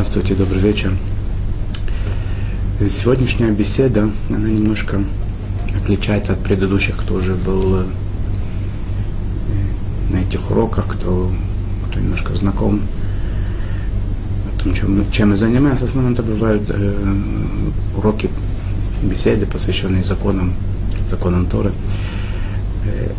Здравствуйте, 0.00 0.36
добрый 0.36 0.60
вечер. 0.60 0.92
Сегодняшняя 2.88 3.50
беседа, 3.50 4.08
она 4.30 4.48
немножко 4.48 5.02
отличается 5.76 6.34
от 6.34 6.38
предыдущих, 6.38 6.96
кто 6.96 7.14
уже 7.14 7.34
был 7.34 7.80
э, 7.80 7.84
на 10.10 10.18
этих 10.18 10.52
уроках, 10.52 10.86
кто, 10.86 11.32
кто 11.88 11.98
немножко 11.98 12.32
знаком 12.36 12.80
о 14.46 14.62
том, 14.62 14.72
чем, 14.72 15.04
чем 15.10 15.30
мы 15.30 15.36
занимаемся. 15.36 15.86
В 15.86 15.88
основном 15.88 16.12
это 16.12 16.22
бывают 16.22 16.62
э, 16.68 16.94
уроки, 17.96 18.30
беседы, 19.02 19.46
посвященные 19.46 20.04
законам, 20.04 20.54
законам 21.08 21.46
Торы. 21.46 21.72
Э, 22.84 23.10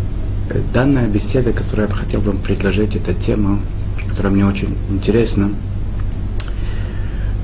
данная 0.73 1.09
беседа, 1.09 1.51
которую 1.51 1.89
я 1.89 1.93
бы 1.93 1.99
хотел 1.99 2.21
вам 2.21 2.37
предложить, 2.37 2.95
это 2.95 3.13
тема, 3.13 3.59
которая 4.07 4.31
мне 4.31 4.45
очень 4.45 4.77
интересна. 4.89 5.51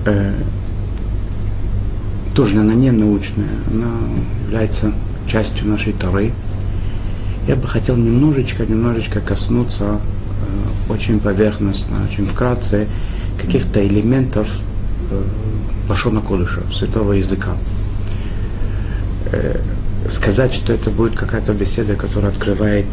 Э, 0.05 0.33
тоже 2.35 2.59
она 2.59 2.73
не 2.73 2.91
научная, 2.91 3.47
она 3.71 3.87
является 4.45 4.91
частью 5.27 5.67
нашей 5.67 5.93
Торы. 5.93 6.31
Я 7.47 7.55
бы 7.55 7.67
хотел 7.67 7.95
немножечко, 7.95 8.65
немножечко 8.65 9.19
коснуться 9.21 9.99
э, 9.99 10.91
очень 10.91 11.19
поверхностно, 11.19 11.97
очень 12.09 12.25
вкратце 12.25 12.87
каких-то 13.41 13.85
элементов 13.85 14.59
э, 15.11 15.23
Лашона 15.89 16.21
Кодыша, 16.21 16.61
святого 16.73 17.13
языка. 17.13 17.51
Э, 19.31 19.59
сказать, 20.11 20.53
что 20.53 20.73
это 20.73 20.91
будет 20.91 21.17
какая-то 21.17 21.53
беседа, 21.53 21.95
которая 21.95 22.31
открывает 22.31 22.85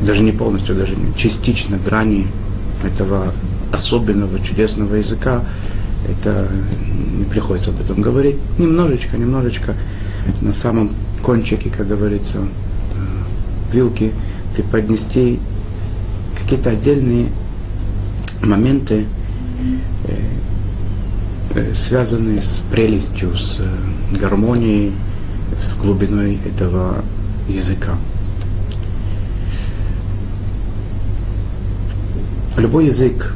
даже 0.00 0.22
не 0.24 0.32
полностью, 0.32 0.74
даже 0.74 0.96
частично 1.16 1.76
грани 1.76 2.28
этого 2.84 3.32
особенного, 3.72 4.38
чудесного 4.40 4.96
языка, 4.96 5.44
это 6.08 6.48
не 7.16 7.24
приходится 7.24 7.70
об 7.70 7.80
этом 7.80 8.02
говорить. 8.02 8.36
Немножечко, 8.58 9.16
немножечко 9.16 9.74
на 10.40 10.52
самом 10.52 10.90
кончике, 11.22 11.70
как 11.70 11.88
говорится, 11.88 12.38
э, 12.38 12.42
вилки 13.72 14.12
преподнести 14.54 15.38
какие-то 16.40 16.70
отдельные 16.70 17.28
моменты, 18.42 19.06
э, 20.08 20.16
э, 21.54 21.74
связанные 21.74 22.42
с 22.42 22.62
прелестью, 22.70 23.36
с 23.36 23.60
гармонией, 24.12 24.92
с 25.58 25.76
глубиной 25.76 26.38
этого 26.46 27.04
языка. 27.48 27.96
Любой 32.56 32.86
язык, 32.86 33.34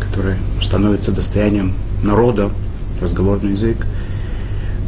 который 0.00 0.36
становится 0.62 1.10
достоянием 1.10 1.74
народа, 2.04 2.50
разговорный 3.00 3.52
язык, 3.52 3.84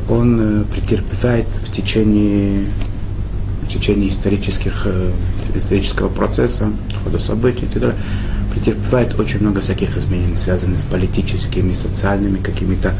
он 0.08 0.40
э, 0.40 0.64
претерпевает 0.64 1.46
в 1.46 1.70
течение, 1.70 2.64
в 3.62 3.68
течение 3.68 4.08
исторических, 4.08 4.86
э, 4.86 5.10
исторического 5.56 6.08
процесса, 6.08 6.70
хода 7.02 7.18
событий 7.18 7.64
и 7.64 7.68
так 7.68 7.82
далее, 7.82 7.98
претерпевает 8.52 9.18
очень 9.18 9.40
много 9.40 9.60
всяких 9.60 9.96
изменений, 9.96 10.38
связанных 10.38 10.78
с 10.78 10.84
политическими, 10.84 11.72
социальными 11.72 12.38
какими-то 12.38 12.94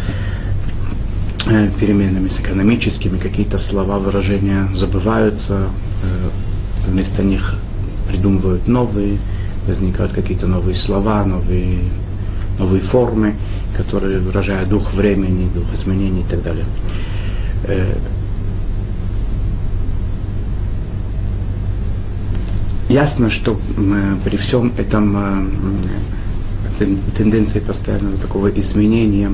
э, 1.46 1.70
переменами, 1.78 2.28
с 2.28 2.40
экономическими, 2.40 3.18
какие-то 3.18 3.56
слова, 3.56 3.98
выражения 3.98 4.68
забываются, 4.74 5.68
вместо 6.86 7.22
них 7.22 7.54
придумывают 8.08 8.66
новые, 8.68 9.18
возникают 9.68 10.12
какие-то 10.12 10.46
новые 10.46 10.74
слова, 10.74 11.24
новые, 11.24 11.78
новые 12.58 12.80
формы, 12.80 13.34
которые 13.76 14.18
выражают 14.18 14.68
дух 14.68 14.92
времени, 14.94 15.48
дух 15.54 15.72
изменений 15.74 16.22
и 16.22 16.30
так 16.30 16.42
далее. 16.42 16.64
Э, 17.64 17.96
ясно, 22.88 23.30
что 23.30 23.60
при 24.24 24.36
всем 24.36 24.72
этом 24.78 25.16
э, 26.80 26.86
тенденции 27.16 27.60
постоянного 27.60 28.16
такого 28.16 28.48
изменения 28.48 29.30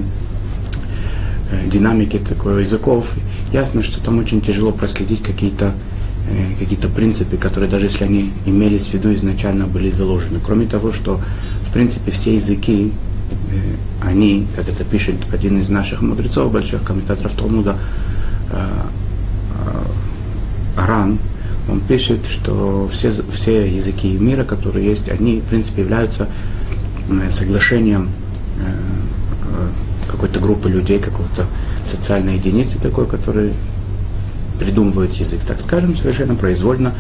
э, 1.51 1.67
динамики 1.67 2.19
такого 2.19 2.59
языков, 2.59 3.15
ясно, 3.53 3.83
что 3.83 4.03
там 4.05 4.19
очень 4.19 4.41
тяжело 4.41 4.73
проследить 4.73 5.23
какие-то 5.23 5.73
Э, 5.73 5.94
какие-то 6.59 6.89
принципы, 6.89 7.37
которые 7.37 7.71
даже 7.71 7.87
если 7.87 8.05
они 8.05 8.33
имелись 8.47 8.89
в 8.89 8.95
виду 8.95 9.15
изначально 9.15 9.67
были 9.67 9.91
заложены. 9.91 10.41
Кроме 10.45 10.67
того, 10.67 10.93
что 10.93 11.21
в 11.63 11.73
принципе 11.73 12.11
все 12.11 12.35
языки, 12.35 12.93
э, 13.51 14.07
они, 14.07 14.47
как 14.57 14.69
это 14.69 14.85
пишет 14.85 15.17
один 15.33 15.61
из 15.61 15.69
наших 15.69 16.03
мудрецов, 16.03 16.53
больших 16.53 16.83
комментаторов 16.83 17.35
Талмуда, 17.35 17.77
э, 18.51 18.67
Аран, 20.77 21.19
он 21.69 21.81
пишет, 21.81 22.21
что 22.29 22.89
все, 22.91 23.11
все 23.33 23.67
языки 23.67 24.09
мира, 24.19 24.45
которые 24.45 24.87
есть, 24.87 25.09
они, 25.09 25.41
в 25.41 25.45
принципе, 25.45 25.83
являются 25.83 26.29
соглашением 27.31 28.09
какой-то 30.11 30.41
группы 30.41 30.69
людей, 30.69 30.99
какой-то 30.99 31.47
социальной 31.85 32.37
единицы 32.37 32.79
такой, 32.79 33.07
который 33.07 33.53
придумывают 34.59 35.13
язык, 35.13 35.41
так 35.47 35.61
скажем, 35.61 35.97
совершенно 35.97 36.35
произвольно 36.35 36.95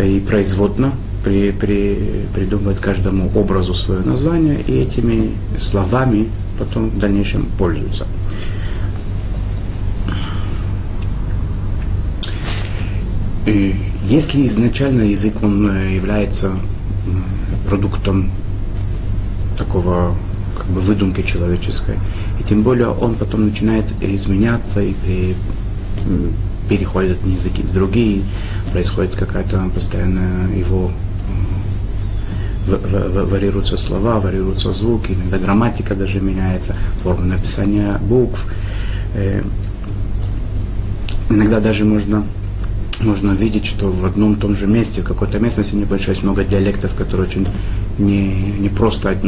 и 0.00 0.20
производно 0.20 0.92
при, 1.24 1.52
при, 1.52 2.26
придумывает 2.34 2.78
каждому 2.78 3.30
образу 3.34 3.74
свое 3.74 4.00
название, 4.00 4.60
и 4.66 4.72
этими 4.72 5.32
словами 5.58 6.28
потом 6.58 6.90
в 6.90 6.98
дальнейшем 6.98 7.46
пользуются. 7.58 8.06
И 13.46 13.74
если 14.08 14.46
изначально 14.46 15.02
язык 15.02 15.42
он 15.42 15.68
э, 15.68 15.94
является 15.94 16.52
продуктом 17.68 18.30
такого 19.56 20.14
как 20.56 20.66
бы 20.66 20.80
выдумки 20.80 21.22
человеческой, 21.22 21.96
и 22.38 22.44
тем 22.44 22.62
более 22.62 22.88
он 22.88 23.14
потом 23.14 23.46
начинает 23.46 23.92
изменяться 24.02 24.82
и 24.82 25.34
переходят 26.70 27.18
одни 27.18 27.34
языки 27.34 27.62
в 27.62 27.74
другие, 27.74 28.22
происходит 28.70 29.16
какая-то 29.16 29.68
постоянная 29.74 30.56
его 30.56 30.92
варьируются 32.66 33.76
слова, 33.76 34.20
варьируются 34.20 34.72
звуки, 34.72 35.12
иногда 35.12 35.38
грамматика 35.38 35.96
даже 35.96 36.20
меняется, 36.20 36.76
форма 37.02 37.24
написания 37.24 37.98
букв. 37.98 38.46
Э, 39.14 39.42
иногда 41.28 41.58
даже 41.58 41.84
можно, 41.84 42.24
можно 43.00 43.32
видеть, 43.32 43.66
что 43.66 43.90
в 43.90 44.04
одном 44.04 44.36
том 44.36 44.54
же 44.54 44.68
месте, 44.68 45.02
в 45.02 45.04
какой-то 45.04 45.40
местности 45.40 45.74
небольшой, 45.74 46.14
есть 46.14 46.22
много 46.22 46.44
диалектов, 46.44 46.94
которые 46.94 47.26
очень 47.26 47.48
не, 47.98 48.52
не 48.60 48.68
просто 48.68 49.10
од, 49.10 49.18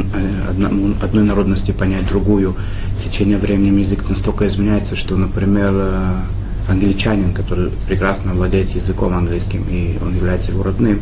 одному, 0.49 0.95
одной 1.03 1.25
народности 1.25 1.73
понять 1.73 2.07
другую. 2.07 2.55
В 2.97 3.03
течение 3.03 3.39
времени 3.39 3.81
язык 3.81 4.09
настолько 4.09 4.47
изменяется, 4.47 4.95
что, 4.95 5.17
например, 5.17 5.73
э, 5.75 6.21
англичанин, 6.69 7.33
который 7.33 7.71
прекрасно 7.87 8.33
владеет 8.35 8.71
языком 8.71 9.15
английским, 9.15 9.65
и 9.69 9.99
он 10.01 10.15
является 10.15 10.53
его 10.53 10.63
родным, 10.63 11.01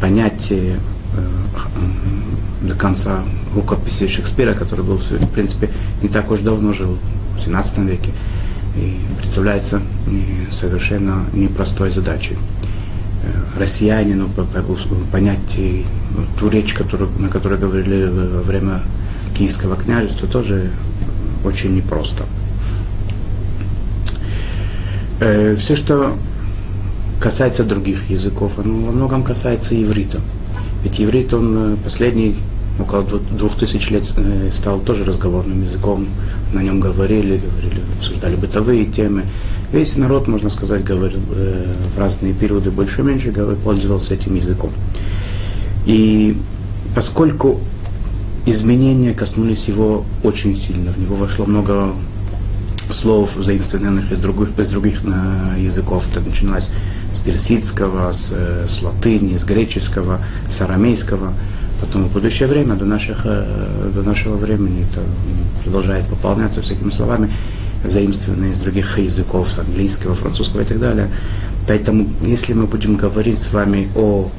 понять 0.00 0.48
э, 0.50 0.76
до 2.62 2.74
конца 2.74 3.20
рукописи 3.54 4.08
Шекспира, 4.08 4.54
который 4.54 4.84
был, 4.84 4.98
в 4.98 5.30
принципе, 5.30 5.70
не 6.02 6.08
так 6.08 6.30
уж 6.30 6.40
давно 6.40 6.72
жил, 6.72 6.98
в 7.36 7.40
17 7.40 7.78
веке, 7.78 8.10
и 8.76 8.98
представляется 9.18 9.80
совершенно 10.50 11.24
непростой 11.32 11.90
задачей. 11.90 12.36
Э, 13.22 13.60
россиянину 13.60 14.28
понять 15.12 15.58
ту 16.38 16.48
речь, 16.48 16.74
которую, 16.74 17.10
на 17.18 17.28
которой 17.28 17.58
говорили 17.58 18.06
во 18.06 18.42
время 18.42 18.82
Киевского 19.36 19.76
княжества, 19.76 20.28
тоже 20.28 20.70
очень 21.44 21.74
непросто. 21.74 22.24
Э, 25.18 25.56
все, 25.56 25.76
что 25.76 26.14
касается 27.20 27.64
других 27.64 28.10
языков, 28.10 28.58
оно 28.58 28.86
во 28.86 28.92
многом 28.92 29.22
касается 29.22 29.74
иврита. 29.80 30.20
Ведь 30.84 31.00
иврит, 31.00 31.32
он 31.32 31.74
э, 31.74 31.76
последний, 31.82 32.36
около 32.78 33.02
двух 33.02 33.56
тысяч 33.56 33.90
лет 33.90 34.12
э, 34.16 34.50
стал 34.52 34.78
тоже 34.80 35.04
разговорным 35.04 35.62
языком. 35.62 36.06
На 36.52 36.62
нем 36.62 36.80
говорили, 36.80 37.38
говорили, 37.38 37.80
обсуждали 37.96 38.36
бытовые 38.36 38.84
темы. 38.84 39.22
Весь 39.72 39.96
народ, 39.96 40.28
можно 40.28 40.50
сказать, 40.50 40.84
говорил 40.84 41.20
в 41.20 41.98
разные 41.98 42.32
периоды 42.34 42.70
больше-меньше, 42.70 43.32
пользовался 43.64 44.14
этим 44.14 44.36
языком. 44.36 44.70
И 45.86 46.36
поскольку 46.94 47.60
изменения 48.44 49.12
коснулись 49.12 49.66
его 49.66 50.04
очень 50.22 50.54
сильно, 50.54 50.92
в 50.92 50.98
него 50.98 51.16
вошло 51.16 51.46
много 51.46 51.92
слов, 52.90 53.36
заимствованных 53.36 54.12
из 54.12 54.18
других, 54.18 54.58
из 54.58 54.68
других 54.68 55.02
на, 55.02 55.56
языков. 55.56 56.06
Это 56.10 56.20
начиналось 56.20 56.70
с 57.10 57.18
персидского, 57.18 58.12
с, 58.12 58.32
с 58.68 58.82
латыни, 58.82 59.36
с 59.36 59.44
греческого, 59.44 60.20
с 60.48 60.60
арамейского. 60.60 61.32
потом 61.80 62.04
в 62.04 62.12
будущее 62.12 62.48
время, 62.48 62.74
до, 62.74 62.84
наших, 62.84 63.24
до 63.24 64.02
нашего 64.02 64.36
времени 64.36 64.86
это 64.90 65.02
продолжает 65.62 66.06
пополняться 66.06 66.62
всякими 66.62 66.90
словами, 66.90 67.30
заимствованные 67.84 68.52
из 68.52 68.58
других 68.58 68.98
языков, 68.98 69.58
английского, 69.58 70.14
французского 70.14 70.62
и 70.62 70.64
так 70.64 70.80
далее. 70.80 71.08
Поэтому, 71.68 72.08
если 72.22 72.52
мы 72.52 72.66
будем 72.66 72.96
говорить 72.96 73.38
с 73.38 73.52
вами 73.52 73.88
о, 73.96 74.30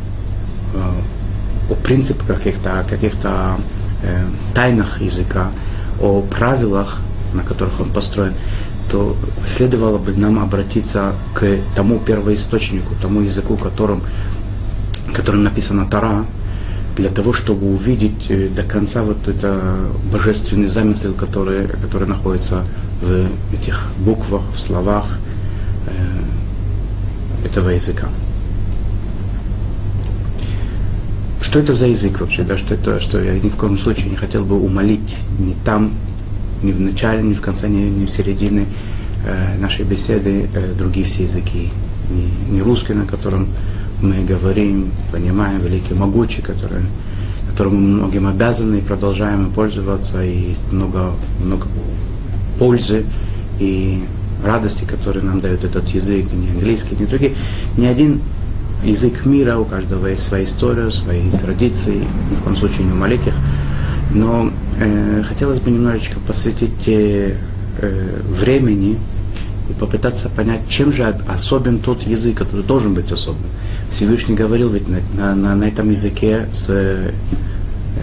о 1.69 1.75
принципах 1.83 2.27
каких-то 2.27 2.83
каких 2.89 3.13
э, 3.23 4.25
тайнах 4.53 5.01
языка, 5.01 5.51
о 6.01 6.21
правилах, 6.21 6.99
на 7.38 7.44
которых 7.44 7.80
он 7.80 7.89
построен, 7.92 8.34
то 8.92 9.16
следовало 9.45 9.98
бы 9.98 10.13
нам 10.13 10.39
обратиться 10.39 11.13
к 11.34 11.45
тому 11.75 12.00
первоисточнику, 12.00 12.95
тому 13.01 13.22
языку, 13.22 13.57
которым, 13.57 14.01
которым 15.13 15.44
написана 15.44 15.86
Тара, 15.86 16.25
для 16.95 17.10
того, 17.10 17.31
чтобы 17.31 17.68
увидеть 17.72 18.25
э, 18.30 18.50
до 18.50 18.63
конца 18.63 19.04
вот 19.04 19.28
это 19.28 19.62
божественный 20.12 20.68
замысел, 20.68 21.13
который, 21.13 21.68
который 21.68 22.07
находится 22.07 22.66
в 23.01 23.28
этих 23.54 23.88
буквах, 24.00 24.42
в 24.54 24.60
словах 24.60 25.06
э, 25.86 27.45
этого 27.45 27.69
языка. 27.69 28.07
Что 31.42 31.60
это 31.60 31.74
за 31.74 31.88
язык 31.88 32.19
вообще, 32.19 32.44
да, 32.44 32.57
что 32.57 32.74
это, 32.74 33.00
что 33.00 33.22
я 33.22 33.33
ни 33.33 33.50
в 33.50 33.56
коем 33.56 33.78
случае 33.78 34.10
не 34.10 34.16
хотел 34.16 34.44
бы 34.44 34.60
умолить 34.60 35.16
ни 35.40 35.54
там, 35.63 35.94
ни 36.63 36.71
в 36.71 36.80
начале, 36.80 37.24
ни 37.24 37.33
в 37.33 37.42
конце, 37.42 37.68
ни, 37.68 37.89
ни 37.89 38.06
в 38.06 38.09
середине 38.09 38.65
э, 39.25 39.57
нашей 39.59 39.86
беседы 39.86 40.50
э, 40.54 40.74
другие 40.77 41.06
все 41.06 41.24
языки. 41.24 41.69
Не, 42.09 42.56
не 42.56 42.62
русский, 42.62 42.94
на 42.94 43.06
котором 43.06 43.48
мы 44.01 44.24
говорим, 44.24 44.92
понимаем, 45.12 45.59
великий, 45.59 45.94
могучий, 45.94 46.42
который, 46.42 46.83
которым 47.50 47.75
мы 47.75 47.81
многим 47.81 48.27
обязаны 48.27 48.77
и 48.77 48.81
продолжаем 48.81 49.51
пользоваться, 49.51 50.24
и 50.24 50.50
есть 50.50 50.71
много, 50.71 51.12
много 51.44 51.68
пользы 52.59 53.06
и 53.59 54.04
радости, 54.44 54.86
которые 54.86 55.24
нам 55.24 55.39
дает 55.39 55.63
этот 55.63 55.88
язык, 55.89 56.25
не 56.31 56.50
английский, 56.50 56.95
не 56.95 57.06
другие. 57.06 57.33
Ни 57.77 57.86
один 57.86 58.21
язык 58.83 59.25
мира, 59.25 59.57
у 59.57 59.65
каждого 59.65 60.07
есть 60.07 60.24
своя 60.24 60.44
история, 60.44 60.89
свои 60.92 61.30
традиции, 61.31 62.04
ни 62.31 62.36
в 62.36 62.42
коем 62.42 62.56
случае 62.56 62.86
не 62.86 62.92
умолить 62.92 63.25
их. 63.25 63.33
Но 64.12 64.51
э, 64.80 65.24
хотелось 65.27 65.59
бы 65.59 65.71
немножечко 65.71 66.19
посвятить 66.19 66.88
э, 66.88 67.36
времени 68.30 68.98
и 69.69 69.74
попытаться 69.74 70.30
понять, 70.30 70.62
чем 70.69 70.94
же 70.94 71.04
особен 71.27 71.80
тот 71.80 72.01
язык, 72.04 72.38
который 72.38 72.63
должен 72.63 72.94
быть 72.94 73.12
особенным. 73.12 73.50
Всевышний 73.89 74.36
говорил 74.36 74.69
ведь 74.69 74.88
на, 74.88 75.00
на, 75.15 75.36
на, 75.36 75.56
на 75.56 75.63
этом 75.65 75.89
языке 75.89 76.48
с 76.54 76.68
э, 76.69 77.12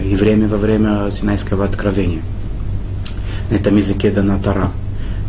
евреями 0.03 0.47
во 0.47 0.57
время 0.57 1.09
Синайского 1.11 1.65
откровения. 1.65 2.21
На 3.49 3.55
этом 3.55 3.77
языке 3.77 4.11
дана 4.11 4.39
Тара. 4.39 4.71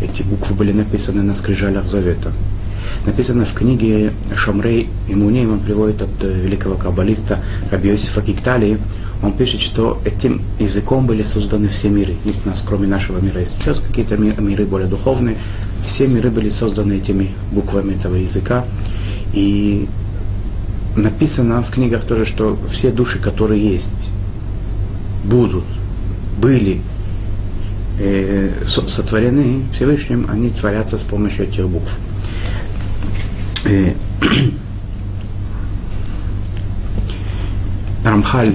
Эти 0.02 0.22
буквы 0.22 0.54
были 0.54 0.72
написаны 0.72 1.22
на 1.22 1.34
скрижалях 1.34 1.88
Завета. 1.88 2.32
Написано 3.04 3.44
в 3.44 3.52
книге 3.54 4.12
Шамрей 4.34 4.88
и 5.08 5.14
Муней, 5.14 5.46
он 5.46 5.60
приводит 5.60 6.02
от 6.02 6.22
э, 6.22 6.32
великого 6.32 6.76
каббалиста 6.76 7.38
Раби 7.70 7.88
Йосифа 7.90 8.20
Кикталии, 8.20 8.78
он 9.22 9.32
пишет, 9.32 9.60
что 9.60 10.00
этим 10.04 10.42
языком 10.58 11.06
были 11.06 11.22
созданы 11.22 11.68
все 11.68 11.88
миры. 11.88 12.14
Есть 12.24 12.46
у 12.46 12.50
нас, 12.50 12.62
кроме 12.66 12.86
нашего 12.86 13.18
мира, 13.20 13.40
есть 13.40 13.60
сейчас 13.60 13.80
какие-то 13.80 14.16
миры 14.16 14.66
более 14.66 14.88
духовные. 14.88 15.36
Все 15.86 16.06
миры 16.06 16.30
были 16.30 16.50
созданы 16.50 16.94
этими 16.94 17.30
буквами 17.50 17.94
этого 17.94 18.16
языка. 18.16 18.64
И 19.32 19.88
написано 20.96 21.62
в 21.62 21.70
книгах 21.70 22.04
тоже, 22.04 22.24
что 22.24 22.58
все 22.68 22.90
души, 22.90 23.18
которые 23.18 23.62
есть, 23.62 23.94
будут, 25.24 25.64
были 26.40 26.80
э, 27.98 28.50
сотворены 28.66 29.62
Всевышним, 29.72 30.26
они 30.30 30.50
творятся 30.50 30.98
с 30.98 31.02
помощью 31.02 31.48
этих 31.48 31.68
букв. 31.68 31.98
Э, 33.64 33.94
Рамхаль, 38.04 38.54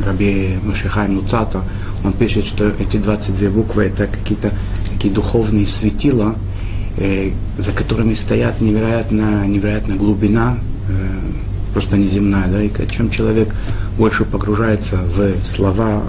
Раби 0.00 0.58
Мушихай 0.62 1.08
Муцато, 1.08 1.62
он 2.02 2.12
пишет, 2.12 2.46
что 2.46 2.68
эти 2.78 2.96
22 2.96 3.50
буквы 3.50 3.84
это 3.84 4.06
какие-то 4.06 4.52
такие 4.90 5.12
духовные 5.12 5.66
светила, 5.66 6.34
э, 6.96 7.32
за 7.58 7.72
которыми 7.72 8.14
стоят 8.14 8.60
невероятно, 8.60 9.46
невероятная 9.46 9.96
глубина, 9.96 10.58
э, 10.88 10.92
просто 11.72 11.96
неземная. 11.96 12.48
Да? 12.48 12.62
И 12.62 12.70
чем 12.90 13.10
человек 13.10 13.54
больше 13.98 14.24
погружается 14.24 14.96
в 14.96 15.44
слова, 15.46 16.02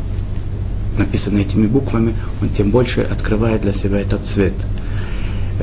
написанные 0.98 1.46
этими 1.46 1.68
буквами, 1.68 2.14
он 2.42 2.50
тем 2.50 2.72
больше 2.72 3.02
открывает 3.02 3.62
для 3.62 3.74
себя 3.74 4.00
этот 4.00 4.26
цвет. 4.26 4.54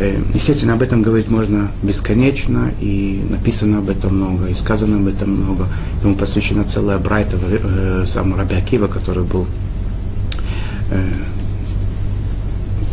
Э, 0.02 0.20
естественно, 0.34 0.74
об 0.74 0.82
этом 0.82 1.00
говорить 1.00 1.28
можно 1.30 1.70
бесконечно, 1.82 2.72
и 2.80 3.24
написано 3.30 3.78
об 3.78 3.88
этом 3.88 4.16
много, 4.16 4.46
и 4.46 4.54
сказано 4.54 4.96
об 4.96 5.06
этом 5.06 5.30
много. 5.30 5.68
Ему 6.02 6.16
посвящена 6.16 6.64
целая 6.64 6.98
брайта 6.98 7.38
э, 7.40 8.04
сам 8.06 8.34
Раби 8.34 8.56
Акива, 8.56 8.88
который 8.88 9.22
был 9.22 9.46
э, 10.90 11.12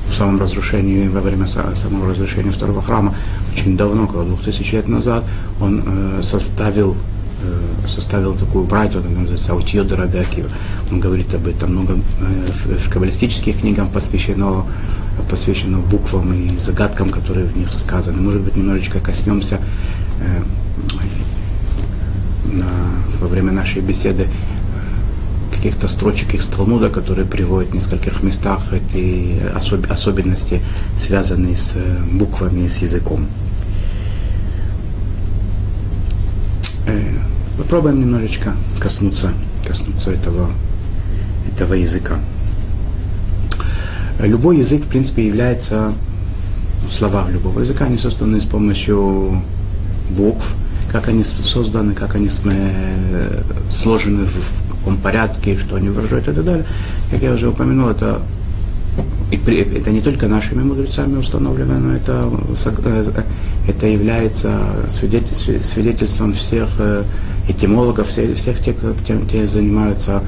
в 0.08 0.14
самом 0.14 0.40
разрушении, 0.40 1.08
во 1.08 1.22
время 1.22 1.48
самого 1.48 2.12
разрушения 2.12 2.52
второго 2.52 2.84
храма, 2.84 3.16
очень 3.54 3.76
давно, 3.76 4.04
около 4.04 4.24
двух 4.24 4.44
тысяч 4.44 4.72
лет 4.74 4.88
назад, 4.88 5.24
он 5.60 5.84
э, 5.88 6.22
составил 6.22 6.96
э, 7.44 7.88
составил 7.88 8.36
такую 8.36 8.66
братью, 8.66 9.00
она 9.00 9.22
называется 9.22 9.54
Аутьода 9.54 9.96
Раби 9.96 10.20
Акива. 10.20 10.50
Он 10.92 11.00
говорит 11.00 11.34
об 11.34 11.48
этом 11.48 11.72
много 11.72 11.94
э, 11.96 12.52
в, 12.52 12.86
в 12.86 12.90
каббалистических 12.92 13.62
книгах 13.62 13.90
посвящено 13.90 14.66
посвящено 15.24 15.80
буквам 15.80 16.34
и 16.34 16.58
загадкам, 16.58 17.10
которые 17.10 17.46
в 17.46 17.58
них 17.58 17.74
сказаны. 17.74 18.22
Может 18.22 18.42
быть, 18.42 18.56
немножечко 18.56 19.00
коснемся 19.00 19.60
э, 20.22 20.44
на, 22.52 22.68
во 23.20 23.28
время 23.28 23.52
нашей 23.52 23.82
беседы 23.82 24.24
э, 24.24 25.56
каких-то 25.56 25.88
строчек 25.88 26.34
из 26.34 26.48
Талмуда, 26.48 26.90
которые 26.90 27.26
приводят 27.26 27.72
в 27.72 27.76
нескольких 27.76 28.24
местах 28.24 28.62
эти 28.72 29.40
особ, 29.54 29.90
особенности, 29.92 30.62
связанные 30.98 31.58
с 31.58 31.74
э, 31.76 31.98
буквами 32.12 32.66
и 32.66 32.70
с 32.70 32.78
языком. 32.78 33.28
Э, 36.88 37.02
попробуем 37.58 38.02
немножечко 38.02 38.54
коснуться, 38.80 39.32
коснуться 39.66 40.12
этого, 40.12 40.50
этого 41.54 41.74
языка. 41.74 42.20
Любой 44.20 44.58
язык, 44.58 44.84
в 44.84 44.88
принципе, 44.88 45.26
является 45.26 45.94
слова 46.90 47.28
любого 47.30 47.62
языка, 47.62 47.86
они 47.86 47.98
созданы 47.98 48.42
с 48.42 48.46
помощью 48.46 49.42
букв, 50.10 50.54
как 50.92 51.08
они 51.08 51.24
созданы, 51.24 51.94
как 51.94 52.16
они 52.16 52.28
э, 52.28 53.42
сложены 53.70 54.26
в 54.26 54.72
каком 54.72 54.98
порядке, 54.98 55.58
что 55.58 55.76
они 55.76 55.90
выражают 55.90 56.28
и 56.28 56.32
так 56.32 56.44
далее. 56.44 56.66
Как 57.12 57.22
я 57.22 57.32
уже 57.32 57.48
упомянул, 57.48 57.90
это, 57.90 58.22
это 59.32 59.92
не 59.92 60.02
только 60.02 60.28
нашими 60.28 60.64
мудрецами 60.64 61.18
установлено, 61.18 61.80
но 61.80 61.96
это, 61.96 62.30
э, 62.84 63.24
это 63.68 63.88
является 63.88 64.60
свидетельством 64.90 66.34
всех 66.34 66.70
э, 66.80 67.04
этимологов, 67.48 68.08
всех, 68.08 68.60
тех, 68.60 68.76
кто 68.78 68.94
тем, 69.08 69.48
занимаются 69.48 70.24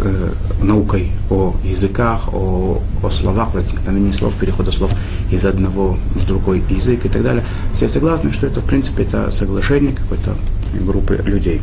э, 0.00 0.32
наукой 0.62 1.10
о 1.30 1.54
языках, 1.64 2.32
о, 2.32 2.80
о 3.02 3.10
словах, 3.10 3.54
возникновении 3.54 4.10
слов, 4.10 4.34
перехода 4.34 4.70
слов 4.72 4.92
из 5.30 5.44
одного 5.44 5.96
в 6.14 6.26
другой 6.26 6.62
язык 6.70 7.04
и 7.04 7.08
так 7.08 7.22
далее. 7.22 7.44
Все 7.72 7.88
согласны, 7.88 8.32
что 8.32 8.46
это, 8.46 8.60
в 8.60 8.64
принципе, 8.64 9.04
это 9.04 9.30
соглашение 9.30 9.92
какой-то 9.92 10.36
группы 10.84 11.20
людей. 11.24 11.60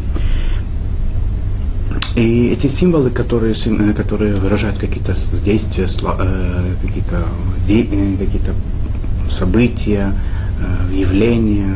И 2.15 2.49
эти 2.49 2.67
символы, 2.67 3.11
которые, 3.11 3.53
э, 3.53 3.93
которые 3.93 4.33
выражают 4.33 4.77
какие-то 4.79 5.13
действия, 5.43 5.85
э, 5.85 6.75
какие-то 6.81 7.23
э, 7.67 8.17
какие 8.17 8.41
события, 9.29 10.13
явления 10.91 11.75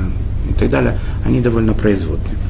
и 0.50 0.54
так 0.54 0.72
далее, 0.72 0.98
они 1.24 1.42
довольно 1.42 1.74
производные 1.74 2.41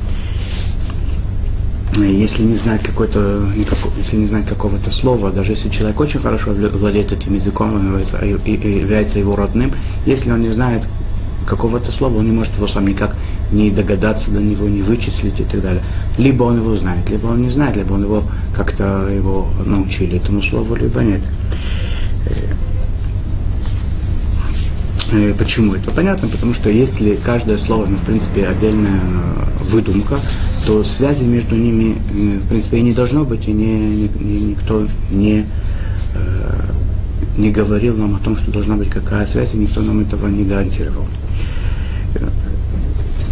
если 1.97 2.43
не 2.43 2.55
знать 2.55 2.83
какой-то, 2.83 3.41
если 3.97 4.15
не 4.15 4.27
знать 4.27 4.47
какого-то 4.47 4.91
слова, 4.91 5.31
даже 5.31 5.51
если 5.51 5.69
человек 5.69 5.99
очень 5.99 6.19
хорошо 6.21 6.51
владеет 6.53 7.11
этим 7.11 7.33
языком 7.33 7.97
и 8.45 8.51
является 8.51 9.19
его 9.19 9.35
родным, 9.35 9.73
если 10.05 10.31
он 10.31 10.41
не 10.41 10.51
знает 10.51 10.83
какого-то 11.45 11.91
слова, 11.91 12.17
он 12.17 12.25
не 12.25 12.31
может 12.31 12.55
его 12.55 12.67
сам 12.67 12.87
никак 12.87 13.15
не 13.51 13.71
догадаться 13.71 14.31
до 14.31 14.39
него, 14.39 14.69
не 14.69 14.81
вычислить 14.81 15.39
и 15.39 15.43
так 15.43 15.61
далее. 15.61 15.83
Либо 16.17 16.43
он 16.43 16.57
его 16.57 16.77
знает, 16.77 17.09
либо 17.09 17.27
он 17.27 17.41
не 17.41 17.49
знает, 17.49 17.75
либо 17.75 17.93
он 17.93 18.03
его 18.03 18.23
как-то 18.55 19.09
его 19.13 19.49
научили 19.65 20.17
этому 20.17 20.41
слову, 20.41 20.75
либо 20.75 21.01
нет. 21.01 21.21
Э, 25.11 25.33
почему 25.37 25.75
это? 25.75 25.91
Понятно, 25.91 26.29
потому 26.29 26.53
что 26.53 26.69
если 26.69 27.15
каждое 27.15 27.57
слово, 27.57 27.85
ну, 27.85 27.97
в 27.97 28.01
принципе, 28.01 28.47
отдельная 28.47 29.01
выдумка, 29.59 30.17
то 30.65 30.83
связи 30.83 31.23
между 31.23 31.55
ними, 31.55 31.97
э, 32.13 32.37
в 32.37 32.47
принципе, 32.47 32.77
и 32.77 32.81
не 32.81 32.93
должно 32.93 33.25
быть, 33.25 33.47
и 33.47 33.51
не, 33.51 34.07
не, 34.07 34.41
никто 34.41 34.87
не, 35.11 35.45
э, 36.15 36.61
не 37.37 37.51
говорил 37.51 37.97
нам 37.97 38.15
о 38.15 38.19
том, 38.19 38.37
что 38.37 38.51
должна 38.51 38.77
быть 38.77 38.89
какая 38.89 39.25
связь, 39.27 39.53
и 39.53 39.57
никто 39.57 39.81
нам 39.81 39.99
этого 39.99 40.27
не 40.27 40.45
гарантировал. 40.45 41.05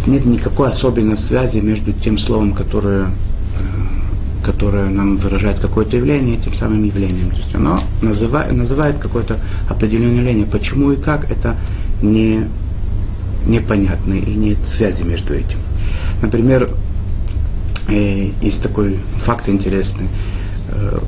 Нет 0.06 0.24
никакой 0.24 0.68
особенной 0.68 1.16
связи 1.16 1.58
между 1.58 1.92
тем 1.92 2.16
словом, 2.16 2.52
которое 2.52 3.10
которое 4.50 4.86
нам 4.86 5.16
выражает 5.16 5.60
какое-то 5.60 5.96
явление 5.96 6.36
этим 6.36 6.54
самым 6.54 6.82
явлением. 6.82 7.30
То 7.30 7.36
есть 7.36 7.54
оно 7.54 7.78
называет, 8.02 8.52
называет 8.52 8.98
какое-то 8.98 9.36
определенное 9.68 10.16
явление. 10.16 10.44
Почему 10.44 10.90
и 10.90 10.96
как, 10.96 11.30
это 11.30 11.56
не, 12.02 12.46
непонятно 13.46 14.14
и 14.14 14.34
нет 14.34 14.58
связи 14.66 15.04
между 15.04 15.34
этим. 15.34 15.58
Например, 16.20 16.68
э, 17.88 18.30
есть 18.42 18.60
такой 18.60 18.98
факт 19.16 19.48
интересный. 19.48 20.08
Э, 20.68 20.98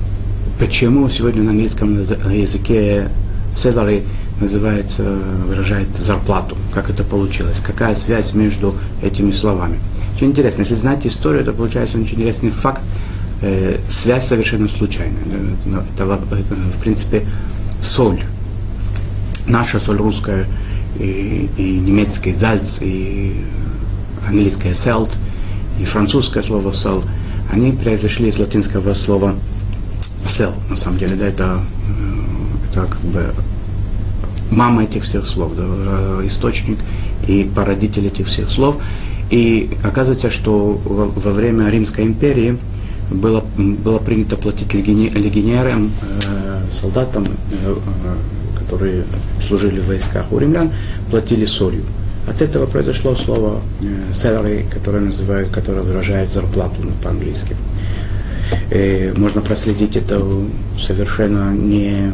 почему 0.61 1.09
сегодня 1.09 1.43
на 1.43 1.51
английском 1.51 2.01
языке 2.01 3.09
salary 3.55 4.05
называется, 4.41 5.03
выражает 5.49 5.89
зарплату? 5.97 6.57
Как 6.73 6.91
это 6.91 7.03
получилось? 7.03 7.57
Какая 7.67 7.97
связь 7.97 8.35
между 8.35 8.75
этими 9.03 9.33
словами? 9.33 9.81
Очень 10.15 10.29
интересно. 10.29 10.61
Если 10.61 10.77
знать 10.77 11.05
историю, 11.07 11.45
то 11.45 11.53
получается 11.53 11.99
очень 11.99 12.15
интересный 12.15 12.51
факт, 12.51 12.83
э, 13.43 13.79
связь 13.89 14.27
совершенно 14.27 14.69
случайная. 14.69 15.23
Это, 15.95 16.05
это, 16.05 16.55
в 16.55 16.81
принципе, 16.81 17.27
соль. 17.83 18.21
Наша 19.47 19.81
соль 19.81 19.97
русская 19.97 20.47
и, 20.99 21.49
и 21.57 21.79
немецкий 21.79 22.33
зальц, 22.33 22.79
и 22.81 23.45
английское 24.27 24.75
селт, 24.75 25.11
и 25.81 25.85
французское 25.85 26.43
слово 26.43 26.73
сел, 26.73 27.05
они 27.51 27.73
произошли 27.73 28.29
из 28.29 28.39
латинского 28.39 28.95
слова 28.95 29.35
сел, 30.27 30.55
на 30.71 30.77
самом 30.77 30.99
деле, 30.99 31.17
да, 31.17 31.27
это, 31.27 31.61
э, 31.89 32.71
это 32.71 32.87
как 32.87 33.01
бы 33.01 33.35
мама 34.51 34.85
этих 34.85 35.03
всех 35.03 35.27
слов, 35.27 35.55
да, 35.57 35.65
э, 35.67 36.23
источник 36.27 36.79
и 37.27 37.51
породитель 37.55 38.07
этих 38.07 38.29
всех 38.29 38.51
слов. 38.51 38.77
И 39.31 39.71
оказывается, 39.83 40.31
что 40.31 40.81
во, 40.85 41.07
во 41.07 41.31
время 41.31 41.69
Римской 41.69 42.05
империи 42.05 42.59
было, 43.12 43.45
было 43.57 43.99
принято 43.99 44.37
платить 44.37 44.73
легионерам, 44.75 45.90
э, 46.25 46.71
солдатам, 46.71 47.25
э, 47.25 47.28
э, 47.64 48.61
которые 48.61 49.04
служили 49.42 49.81
в 49.81 49.88
войсках 49.88 50.33
у 50.33 50.38
римлян, 50.38 50.73
платили 51.11 51.45
солью. 51.45 51.85
От 52.28 52.40
этого 52.40 52.66
произошло 52.66 53.16
слово 53.16 53.61
э, 53.81 54.12
salary, 54.12 54.64
которое 54.71 55.00
называют, 55.00 55.50
которое 55.50 55.83
выражает 55.83 56.33
зарплату 56.33 56.76
по-английски. 57.02 57.57
И 58.71 59.12
можно 59.16 59.40
проследить 59.40 59.97
это 59.97 60.23
совершенно 60.78 61.52
не 61.52 62.12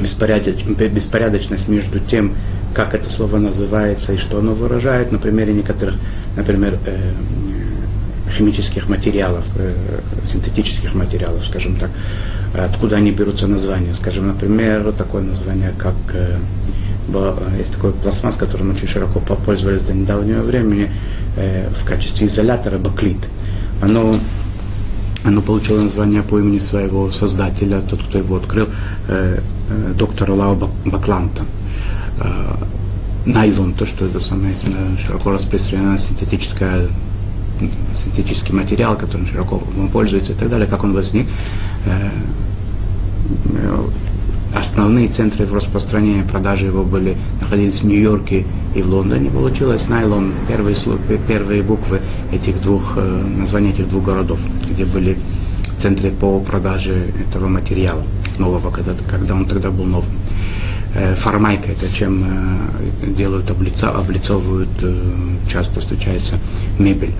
беспорядоч, 0.00 0.64
беспорядочность 0.64 1.68
между 1.68 2.00
тем, 2.00 2.34
как 2.74 2.94
это 2.94 3.10
слово 3.10 3.38
называется 3.38 4.12
и 4.12 4.16
что 4.16 4.38
оно 4.38 4.54
выражает, 4.54 5.12
на 5.12 5.18
примере 5.18 5.52
некоторых, 5.52 5.96
например, 6.36 6.78
э, 6.86 7.12
химических 8.30 8.88
материалов, 8.88 9.44
э, 9.56 9.72
синтетических 10.24 10.94
материалов, 10.94 11.44
скажем 11.44 11.76
так, 11.76 11.90
откуда 12.54 12.96
они 12.96 13.12
берутся 13.12 13.46
названия. 13.46 13.94
Скажем, 13.94 14.26
например, 14.28 14.92
такое 14.92 15.22
название, 15.22 15.72
как 15.78 15.94
э, 16.14 16.38
есть 17.58 17.72
такой 17.72 17.92
пластмасс, 17.92 18.36
которым 18.36 18.70
очень 18.70 18.88
широко 18.88 19.20
пользовались 19.20 19.82
до 19.82 19.94
недавнего 19.94 20.42
времени 20.42 20.90
э, 21.36 21.68
в 21.70 21.84
качестве 21.84 22.26
изолятора 22.26 22.78
баклит. 22.78 23.18
Оно, 23.80 24.14
оно 25.24 25.42
получило 25.42 25.80
название 25.80 26.22
по 26.22 26.38
имени 26.38 26.58
своего 26.58 27.10
создателя, 27.10 27.80
тот, 27.80 28.02
кто 28.02 28.18
его 28.18 28.36
открыл, 28.36 28.68
э, 29.08 29.38
э, 29.68 29.92
доктора 29.96 30.32
Лао 30.32 30.70
Бакланта. 30.84 31.44
Э, 32.18 32.54
найлон, 33.26 33.74
то, 33.74 33.86
что 33.86 34.06
это 34.06 34.20
самое 34.20 34.54
широко 35.04 35.30
распространенная 35.30 35.98
синтетическая 35.98 36.88
синтетический 37.94 38.54
материал, 38.54 38.96
которым 38.96 39.26
широко 39.26 39.62
пользуется 39.92 40.32
и 40.32 40.34
так 40.34 40.50
далее, 40.50 40.66
как 40.66 40.84
он 40.84 40.92
возник. 40.92 41.26
Э, 41.86 42.10
основные 44.54 45.08
центры 45.08 45.44
в 45.44 45.54
распространении 45.54 46.22
продажи 46.22 46.66
его 46.66 46.82
были, 46.82 47.16
находились 47.40 47.80
в 47.80 47.84
Нью-Йорке 47.84 48.44
и 48.74 48.82
в 48.82 48.88
Лондоне. 48.88 49.30
Получилось 49.30 49.88
найлон, 49.88 50.32
первые, 50.48 50.76
первые 51.28 51.62
буквы 51.62 52.00
этих 52.32 52.60
двух, 52.60 52.94
э, 52.96 53.24
названия 53.38 53.70
этих 53.70 53.88
двух 53.88 54.04
городов, 54.04 54.40
где 54.68 54.84
были 54.84 55.18
центры 55.76 56.10
по 56.10 56.40
продаже 56.40 57.12
этого 57.28 57.48
материала 57.48 58.02
нового, 58.38 58.70
когда, 58.70 58.92
когда 59.08 59.34
он 59.34 59.46
тогда 59.46 59.70
был 59.70 59.84
новым. 59.84 60.10
Э, 60.94 61.14
формайка, 61.14 61.72
это 61.72 61.92
чем 61.92 62.24
делают, 63.06 63.50
облицовывают, 63.50 64.68
часто 65.48 65.80
встречается 65.80 66.34
мебель. 66.78 67.12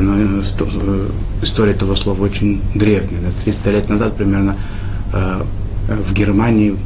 Но 0.00 0.16
э, 0.16 0.42
э, 0.42 1.08
история 1.42 1.72
этого 1.72 1.94
слова 1.94 2.22
очень 2.22 2.62
древняя. 2.74 3.32
300 3.44 3.70
лет 3.70 3.88
назад 3.88 4.16
примерно 4.16 4.56
э, 5.12 5.42
в 5.88 6.12
Германии 6.12 6.76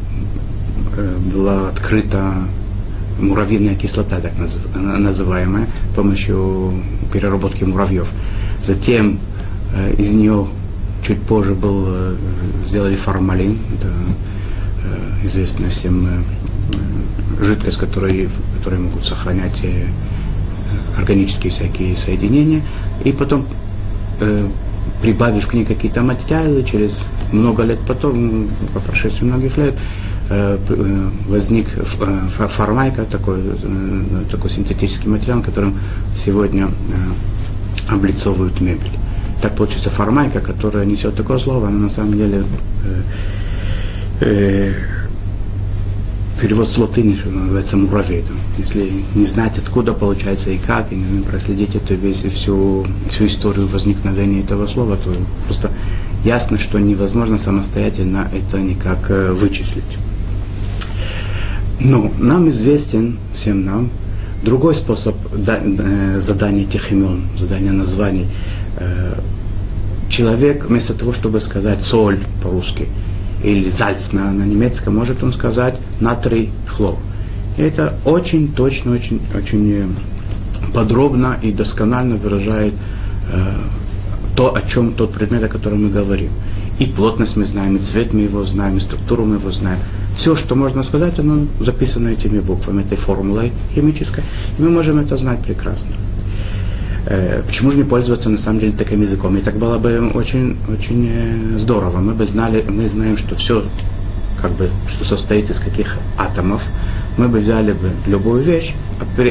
была 1.33 1.69
открыта 1.69 2.35
муравьиная 3.19 3.75
кислота, 3.75 4.21
так 4.21 4.33
называемая, 4.75 5.67
с 5.93 5.95
помощью 5.97 6.75
переработки 7.13 7.65
муравьев. 7.65 8.11
Затем 8.63 9.19
из 9.97 10.11
нее 10.11 10.47
чуть 11.03 11.21
позже 11.23 11.55
был, 11.55 11.89
сделали 12.67 12.95
формалин, 12.97 13.57
это 13.79 13.89
известная 15.25 15.71
всем 15.71 16.07
жидкость, 17.41 17.79
которая, 17.79 18.29
которые 18.59 18.83
могут 18.83 19.05
сохранять 19.05 19.63
органические 20.97 21.51
всякие 21.51 21.97
соединения, 21.97 22.63
и 23.05 23.13
потом, 23.13 23.47
э, 24.21 24.49
прибавив 25.01 25.47
к 25.49 25.55
ней 25.55 25.65
какие-то 25.65 26.03
материалы, 26.03 26.65
через 26.65 26.99
много 27.33 27.63
лет 27.65 27.79
потом, 27.87 28.49
по 28.75 28.81
прошествии 28.81 29.27
многих 29.27 29.57
лет, 29.57 29.75
э, 30.31 30.59
э 30.69 31.11
возник 31.29 31.67
э, 31.77 32.29
формайка, 32.29 33.05
такой, 33.05 33.43
такой 34.31 34.51
синтетический 34.51 35.09
материал, 35.09 35.43
которым 35.43 35.79
сегодня 36.17 36.69
облицовывают 37.89 38.61
мебель. 38.61 38.99
Так 39.41 39.57
получится 39.57 39.91
формайка, 39.91 40.41
которая 40.41 40.85
несет 40.85 41.17
такое 41.17 41.39
слово, 41.39 41.69
она 41.69 41.79
на 41.79 41.89
самом 41.89 42.17
деле 42.17 42.45
э, 44.21 44.73
перевод 46.43 46.67
с 46.67 46.77
латыни, 46.77 47.15
что 47.15 47.31
называется, 47.31 47.77
муравей. 47.77 48.25
Если 48.59 48.91
не 49.15 49.27
знать, 49.27 49.59
откуда 49.59 49.93
получается 49.93 50.51
и 50.51 50.59
как, 50.59 50.91
и 50.91 50.97
не 50.97 51.23
проследить 51.23 51.77
эту 51.77 51.95
весь, 51.95 52.23
всю, 52.25 52.85
всю 53.09 53.27
историю 53.27 53.69
возникновения 53.69 54.41
этого 54.41 54.67
слова, 54.67 54.97
то 54.97 55.15
просто 55.47 55.71
ясно, 56.25 56.59
что 56.59 56.81
невозможно 56.81 57.39
самостоятельно 57.39 58.29
это 58.35 58.59
никак 58.59 59.09
э, 59.09 59.33
вычислить. 59.33 59.97
Но 61.79 62.11
нам 62.19 62.49
известен, 62.49 63.19
всем 63.33 63.65
нам, 63.65 63.91
другой 64.43 64.75
способ 64.75 65.15
э, 65.33 66.21
задания 66.21 66.65
этих 66.65 66.91
имен, 66.91 67.23
задания 67.39 67.71
названий. 67.71 68.27
Э, 68.79 69.15
человек 70.09 70.65
вместо 70.65 70.93
того, 70.95 71.13
чтобы 71.13 71.41
сказать 71.41 71.83
соль 71.83 72.19
по-русски, 72.43 72.89
или 73.43 73.71
зальц 73.71 74.13
на, 74.13 74.31
на 74.33 74.45
немецком, 74.45 74.97
может 74.97 75.23
он 75.23 75.33
сказать 75.33 75.79
натрий 76.01 76.51
хлор. 76.67 76.97
Это 77.57 77.95
очень 78.05 78.53
точно, 78.53 78.93
очень, 78.93 79.21
очень 79.35 79.73
э, 79.73 79.87
подробно 80.73 81.39
и 81.43 81.53
досконально 81.53 82.17
выражает 82.17 82.75
э, 83.33 83.55
то, 84.37 84.55
о 84.55 84.63
чем 84.63 84.95
тот 84.95 85.13
предмет, 85.13 85.45
о 85.45 85.49
котором 85.49 85.85
мы 85.85 85.91
говорим. 85.91 86.31
И 86.79 86.87
плотность 86.87 87.37
мы 87.37 87.45
знаем, 87.45 87.77
и 87.77 87.79
цвет 87.79 88.15
мы 88.15 88.21
его 88.21 88.45
знаем, 88.45 88.77
и 88.77 88.81
структуру 88.81 89.25
мы 89.25 89.37
его 89.37 89.51
знаем. 89.51 89.79
Все, 90.17 90.35
что 90.35 90.55
можно 90.55 90.83
сказать, 90.83 91.19
оно 91.19 91.47
записано 91.61 92.09
этими 92.09 92.41
буквами, 92.41 92.83
этой 92.83 92.97
формулой 92.97 93.53
химической, 93.75 94.23
и 94.59 94.63
мы 94.63 94.71
можем 94.71 94.99
это 94.99 95.17
знать 95.17 95.41
прекрасно. 95.43 95.93
Э, 97.13 97.43
почему 97.47 97.71
же 97.71 97.77
не 97.77 97.85
пользоваться 97.85 98.31
на 98.31 98.39
самом 98.39 98.61
деле 98.61 98.73
таким 98.73 99.03
языком? 99.03 99.37
И 99.37 99.41
так 99.43 99.57
было 99.57 99.77
бы 99.77 100.11
очень, 100.15 100.57
очень 100.67 101.11
э, 101.13 101.59
здорово. 101.59 101.99
Мы 101.99 102.15
бы 102.15 102.25
знали, 102.25 102.65
мы 102.67 102.89
знаем, 102.89 103.19
что 103.19 103.35
все, 103.35 103.65
как 104.41 104.53
бы, 104.53 104.71
что 104.89 105.05
состоит 105.05 105.51
из 105.51 105.61
каких 105.61 105.99
атомов. 106.17 106.65
Мы 107.19 107.29
бы 107.29 107.41
взяли 107.41 107.73
бы 107.73 107.91
любую 108.07 108.43
вещь, 108.43 108.75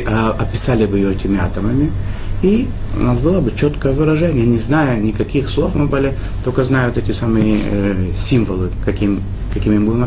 а, 0.08 0.36
описали 0.40 0.86
бы 0.86 0.98
ее 0.98 1.14
этими 1.14 1.40
атомами, 1.40 1.92
И 2.44 2.68
у 3.00 3.04
нас 3.04 3.20
было 3.20 3.42
бы 3.42 3.52
четкое 3.52 3.94
выражение, 3.94 4.46
не 4.46 4.60
зная 4.60 5.00
никаких 5.00 5.50
слов, 5.50 5.74
мы 5.74 5.88
были, 5.88 6.14
только 6.44 6.64
зная 6.64 6.88
вот 6.88 6.98
эти 6.98 7.14
самые 7.14 7.58
э, 7.66 8.12
символы, 8.16 8.70
каким, 8.86 9.22
какими 9.54 9.80
мы 9.80 9.86
будем 9.86 10.04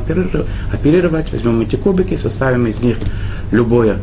оперировать. 0.73 1.33
Возьмем 1.33 1.61
эти 1.61 1.75
кубики, 1.75 2.15
составим 2.17 2.67
из 2.67 2.81
них 2.83 2.99
любое 3.51 3.97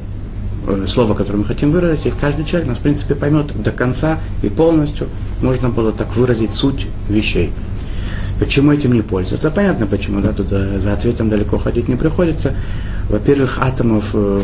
слово, 0.87 1.13
которое 1.13 1.39
мы 1.39 1.45
хотим 1.45 1.71
выразить, 1.71 2.05
и 2.07 2.11
каждый 2.11 2.45
человек 2.45 2.69
нас, 2.69 2.77
в 2.77 2.81
принципе, 2.81 3.15
поймет 3.15 3.47
до 3.61 3.71
конца 3.71 4.19
и 4.43 4.49
полностью. 4.49 5.07
Можно 5.41 5.69
было 5.69 5.91
так 5.91 6.15
выразить 6.15 6.51
суть 6.51 6.87
вещей. 7.09 7.51
Почему 8.39 8.71
этим 8.71 8.93
не 8.93 9.01
пользоваться? 9.01 9.51
Понятно 9.51 9.85
почему, 9.85 10.19
да, 10.19 10.31
туда 10.31 10.79
за 10.79 10.93
ответом 10.93 11.29
далеко 11.29 11.59
ходить 11.59 11.87
не 11.87 11.95
приходится. 11.95 12.55
Во-первых, 13.07 13.59
атомов 13.61 14.11
э, 14.13 14.41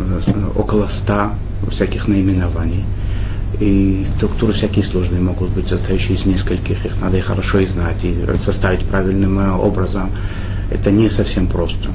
э, 0.00 0.46
около 0.54 0.86
ста 0.88 1.32
всяких 1.70 2.08
наименований. 2.08 2.84
И 3.58 4.04
структуры 4.06 4.52
всякие 4.52 4.84
сложные 4.84 5.22
могут 5.22 5.48
быть, 5.50 5.68
состоящие 5.68 6.18
из 6.18 6.26
нескольких, 6.26 6.84
их 6.84 7.00
надо 7.00 7.16
и 7.16 7.20
хорошо 7.20 7.60
и 7.60 7.66
знать, 7.66 8.04
и 8.04 8.14
составить 8.38 8.84
правильным 8.84 9.38
э, 9.38 9.52
образом. 9.52 10.10
Это 10.70 10.90
не 10.90 11.08
совсем 11.08 11.46
просто. 11.46 11.88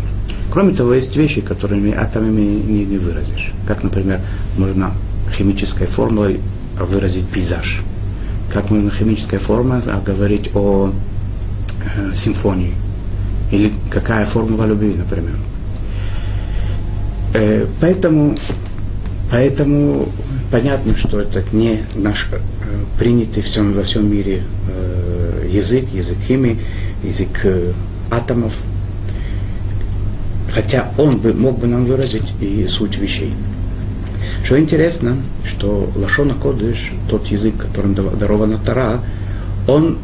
Кроме 0.53 0.75
того, 0.75 0.93
есть 0.93 1.17
вещи, 1.17 1.41
которыми 1.41 1.91
атомами 1.91 2.41
не, 2.41 2.85
не 2.85 2.99
выразишь. 2.99 3.51
Как, 3.67 3.81
например, 3.81 4.19
можно 4.55 4.93
химической 5.35 5.87
формулой 5.87 6.41
выразить 6.79 7.27
пейзаж. 7.27 7.81
Как 8.53 8.69
можно 8.69 8.91
химической 8.91 9.39
формулой 9.39 9.81
говорить 10.05 10.51
о 10.53 10.91
э, 11.97 12.13
симфонии. 12.13 12.75
Или 13.51 13.73
какая 13.89 14.27
формула 14.27 14.65
любви, 14.65 14.93
например. 14.93 15.35
Э, 17.33 17.65
поэтому, 17.81 18.35
поэтому 19.31 20.07
понятно, 20.51 20.95
что 20.95 21.19
это 21.19 21.43
не 21.51 21.81
наш 21.95 22.29
э, 22.31 22.37
принятый 22.99 23.41
всем, 23.41 23.73
во 23.73 23.81
всем 23.81 24.07
мире 24.07 24.43
э, 24.69 25.49
язык, 25.51 25.85
язык 25.91 26.17
химии, 26.27 26.59
язык 27.03 27.43
э, 27.43 27.71
атомов. 28.11 28.61
Хотя 30.53 30.91
он 30.97 31.17
бы, 31.17 31.33
мог 31.33 31.59
бы 31.59 31.67
нам 31.67 31.85
выразить 31.85 32.33
и 32.39 32.67
суть 32.67 32.97
вещей. 32.97 33.33
Что 34.43 34.59
интересно, 34.59 35.17
что 35.45 35.89
Лашона 35.95 36.33
Кодыш, 36.35 36.91
тот 37.09 37.27
язык, 37.27 37.55
которым 37.57 37.95
дарована 37.95 38.57
Тара, 38.57 38.99
он 39.67 39.97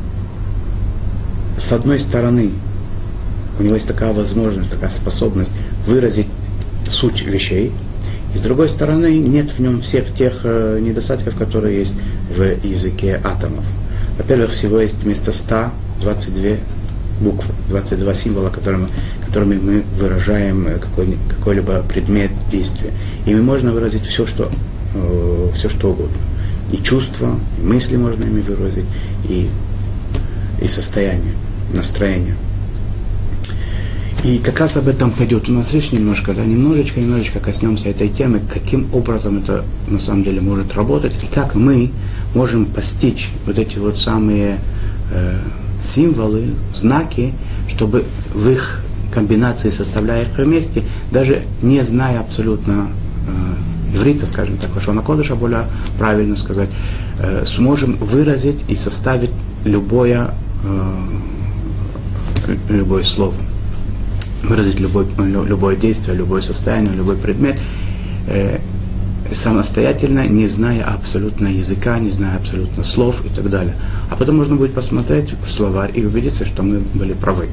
с 1.57 1.71
одной 1.71 1.99
стороны, 1.99 2.51
у 3.59 3.63
него 3.63 3.75
есть 3.75 3.87
такая 3.87 4.13
возможность, 4.13 4.69
такая 4.69 4.89
способность 4.89 5.51
выразить 5.85 6.27
суть 6.89 7.21
вещей, 7.23 7.71
и 8.33 8.37
с 8.37 8.41
другой 8.41 8.69
стороны, 8.69 9.17
нет 9.17 9.51
в 9.51 9.59
нем 9.59 9.81
всех 9.81 10.13
тех 10.13 10.41
э, 10.43 10.79
недостатков, 10.81 11.35
которые 11.35 11.79
есть 11.79 11.95
в 12.35 12.65
языке 12.65 13.19
атомов. 13.23 13.65
Во-первых, 14.17 14.51
всего 14.51 14.79
есть 14.79 15.03
вместо 15.03 15.31
100 15.31 15.71
22 16.01 16.57
буквы, 17.19 17.53
22 17.69 18.13
символа, 18.13 18.49
которыми, 18.49 18.87
которыми 19.29 19.59
мы 19.59 19.83
выражаем 19.99 20.67
э, 20.67 20.79
какой, 20.79 21.17
какой-либо 21.29 21.83
предмет 21.83 22.31
действия. 22.49 22.91
Ими 23.27 23.41
можно 23.41 23.71
выразить 23.71 24.05
все, 24.05 24.25
что, 24.25 24.49
э, 24.95 25.49
все, 25.53 25.69
что 25.69 25.91
угодно. 25.91 26.17
И 26.71 26.77
чувства, 26.77 27.35
и 27.59 27.63
мысли 27.63 27.95
можно 27.95 28.23
ими 28.23 28.41
выразить, 28.41 28.85
и, 29.27 29.47
и 30.61 30.67
состояние, 30.67 31.33
настроение. 31.73 32.35
И 34.23 34.39
как 34.39 34.59
раз 34.59 34.77
об 34.77 34.87
этом 34.87 35.11
пойдет 35.11 35.47
у 35.47 35.53
нас 35.53 35.73
речь 35.73 35.91
немножко, 35.91 36.33
да, 36.33 36.43
немножечко, 36.43 36.99
немножечко 36.99 37.39
коснемся 37.39 37.89
этой 37.89 38.09
темы, 38.09 38.41
каким 38.51 38.87
образом 38.93 39.37
это 39.37 39.63
на 39.87 39.99
самом 39.99 40.23
деле 40.23 40.41
может 40.41 40.73
работать, 40.73 41.13
и 41.23 41.33
как 41.33 41.53
мы 41.53 41.91
можем 42.33 42.65
постичь 42.65 43.29
вот 43.45 43.59
эти 43.59 43.77
вот 43.77 43.97
самые 43.97 44.59
э, 45.11 45.39
символы, 45.81 46.55
знаки, 46.73 47.33
чтобы 47.69 48.03
в 48.33 48.49
их 48.49 48.83
комбинации, 49.13 49.69
составляя 49.69 50.23
их 50.23 50.37
вместе, 50.37 50.83
даже 51.11 51.43
не 51.61 51.83
зная 51.83 52.19
абсолютно 52.19 52.87
э, 53.27 53.95
иврита, 53.95 54.25
скажем 54.27 54.57
так, 54.57 54.73
Лашона 54.75 55.01
Кодыша, 55.01 55.35
более 55.35 55.65
правильно 55.97 56.35
сказать, 56.35 56.69
э, 57.19 57.43
сможем 57.45 57.95
выразить 57.95 58.59
и 58.67 58.75
составить 58.75 59.31
любое, 59.65 60.33
э, 60.63 62.55
любое 62.69 63.03
слово 63.03 63.33
выразить 64.43 64.79
любой, 64.79 65.05
любое 65.17 65.75
действие, 65.75 66.17
любое 66.17 66.41
состояние, 66.41 66.93
любой 66.95 67.17
предмет 67.17 67.59
э, 68.27 68.59
самостоятельно, 69.31 70.27
не 70.27 70.47
зная 70.47 70.83
абсолютно 70.83 71.47
языка, 71.47 71.99
не 71.99 72.09
зная 72.09 72.37
абсолютно 72.37 72.83
слов 72.83 73.23
и 73.25 73.29
так 73.29 73.49
далее. 73.49 73.75
А 74.09 74.15
потом 74.15 74.37
можно 74.37 74.55
будет 74.55 74.73
посмотреть 74.73 75.33
в 75.43 75.51
словарь 75.51 75.91
и 75.93 76.05
убедиться, 76.05 76.45
что 76.45 76.63
мы 76.63 76.79
были 76.79 77.13
правы. 77.13 77.47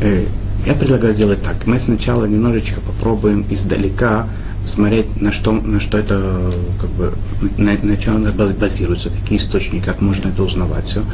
Э, 0.00 0.24
я 0.66 0.74
предлагаю 0.74 1.12
сделать 1.12 1.42
так. 1.42 1.66
Мы 1.66 1.78
сначала 1.78 2.24
немножечко 2.26 2.80
попробуем 2.80 3.44
издалека 3.50 4.28
смотреть, 4.64 5.20
на 5.20 5.32
что, 5.32 5.52
на 5.52 5.80
что 5.80 5.98
это, 5.98 6.52
как 6.80 6.90
бы, 6.90 7.12
на, 7.58 7.76
на 7.82 7.96
чем 7.96 8.24
это 8.24 8.54
базируется, 8.54 9.10
какие 9.10 9.38
источники, 9.38 9.84
как 9.84 10.00
можно 10.00 10.28
это 10.28 10.42
узнавать 10.42 10.86
все. 10.86 11.04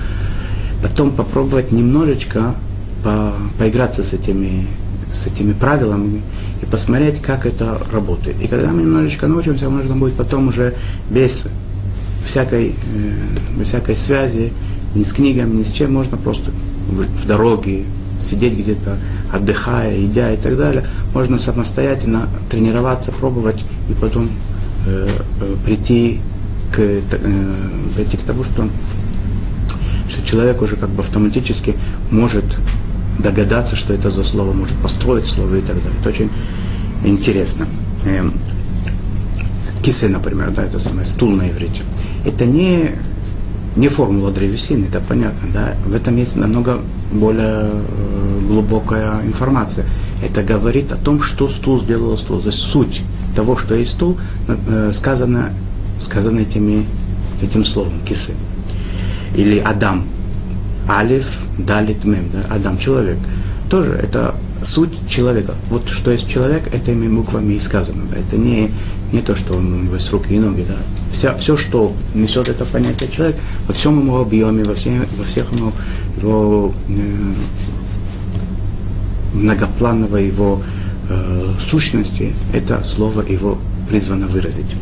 Потом 0.82 1.10
попробовать 1.12 1.72
немножечко 1.72 2.54
по, 3.02 3.32
поиграться 3.58 4.02
с 4.02 4.12
этими, 4.12 4.66
с 5.12 5.26
этими 5.26 5.52
правилами 5.52 6.22
и 6.62 6.66
посмотреть, 6.66 7.20
как 7.22 7.46
это 7.46 7.80
работает. 7.90 8.36
И 8.42 8.48
когда 8.48 8.70
мы 8.70 8.82
немножечко 8.82 9.26
научимся, 9.26 9.70
можно 9.70 9.96
будет 9.96 10.14
потом 10.14 10.48
уже 10.48 10.74
без 11.08 11.44
всякой, 12.22 12.74
э, 12.94 13.64
всякой 13.64 13.96
связи, 13.96 14.52
ни 14.94 15.04
с 15.04 15.12
книгами, 15.12 15.56
ни 15.56 15.62
с 15.62 15.72
чем, 15.72 15.94
можно 15.94 16.18
просто 16.18 16.50
в, 16.88 17.02
в 17.02 17.26
дороге, 17.26 17.84
сидеть 18.20 18.58
где-то, 18.58 18.98
отдыхая, 19.32 19.96
едя 19.96 20.32
и 20.32 20.36
так 20.36 20.56
далее, 20.56 20.86
можно 21.14 21.38
самостоятельно 21.38 22.28
тренироваться, 22.50 23.12
пробовать 23.12 23.64
и 23.88 23.94
потом 23.94 24.28
э, 24.86 25.08
э, 25.40 25.56
прийти 25.64 26.20
к, 26.72 26.80
э, 26.80 27.00
прийти 27.96 28.16
к 28.16 28.22
тому, 28.22 28.44
что, 28.44 28.68
что 30.08 30.26
человек 30.26 30.62
уже 30.62 30.76
как 30.76 30.90
бы 30.90 31.00
автоматически 31.00 31.74
может 32.10 32.44
догадаться, 33.18 33.76
что 33.76 33.94
это 33.94 34.10
за 34.10 34.24
слово, 34.24 34.52
может 34.52 34.76
построить 34.76 35.26
слово 35.26 35.56
и 35.56 35.60
так 35.60 35.76
далее. 35.76 35.98
Это 36.00 36.08
очень 36.08 36.30
интересно. 37.04 37.66
Э, 38.04 38.28
кисе, 39.82 40.08
например, 40.08 40.50
да, 40.50 40.64
это 40.64 40.78
самое, 40.78 41.06
стул 41.06 41.30
на 41.30 41.48
иврите. 41.48 41.82
Это 42.24 42.44
не 42.44 42.96
не 43.76 43.88
формула 43.88 44.30
древесины, 44.30 44.86
это 44.86 45.00
понятно, 45.00 45.48
да, 45.52 45.74
в 45.86 45.94
этом 45.94 46.16
есть 46.16 46.36
намного 46.36 46.80
более 47.12 47.70
э, 47.70 48.40
глубокая 48.48 49.22
информация. 49.24 49.86
Это 50.22 50.42
говорит 50.42 50.92
о 50.92 50.96
том, 50.96 51.22
что 51.22 51.48
стул 51.48 51.80
сделал 51.80 52.16
стул. 52.16 52.40
То 52.40 52.46
есть 52.46 52.58
суть 52.58 53.02
того, 53.36 53.56
что 53.56 53.74
есть 53.74 53.92
стул, 53.92 54.18
э, 54.48 54.90
сказано, 54.92 55.52
сказано 56.00 56.40
этими, 56.40 56.84
этим 57.40 57.64
словом, 57.64 58.00
кисы. 58.06 58.32
Или 59.36 59.58
Адам. 59.58 60.04
Алиф, 60.88 61.44
Далит, 61.58 62.04
Мем. 62.04 62.30
Да? 62.32 62.54
Адам, 62.54 62.78
человек. 62.78 63.18
Тоже 63.68 63.92
это 63.92 64.34
суть 64.62 65.08
человека. 65.08 65.54
Вот 65.68 65.88
что 65.88 66.10
есть 66.10 66.28
человек, 66.28 66.74
этими 66.74 67.08
буквами 67.08 67.54
и 67.54 67.60
сказано. 67.60 68.04
Да? 68.10 68.16
Это 68.16 68.36
не, 68.36 68.70
не 69.12 69.22
то, 69.22 69.34
что 69.34 69.56
он, 69.56 69.72
у 69.72 69.82
него 69.82 69.94
есть 69.94 70.10
руки 70.12 70.34
и 70.34 70.38
ноги. 70.38 70.64
Да? 70.68 70.76
Вся, 71.12 71.36
все, 71.36 71.56
что 71.56 71.94
несет 72.14 72.48
это 72.48 72.64
понятие 72.64 73.10
человек, 73.10 73.36
во 73.66 73.72
всем 73.74 74.00
его 74.00 74.20
объеме, 74.20 74.64
во, 74.64 74.74
всем, 74.74 75.04
во 75.16 75.24
всех 75.24 75.52
его, 75.52 75.72
его 76.18 76.74
э, 76.88 77.32
многоплановой 79.34 80.26
его 80.26 80.62
э, 81.08 81.54
сущности, 81.60 82.32
это 82.52 82.84
слово 82.84 83.22
его 83.22 83.58
призвано 83.88 84.26
выразить. 84.26 84.76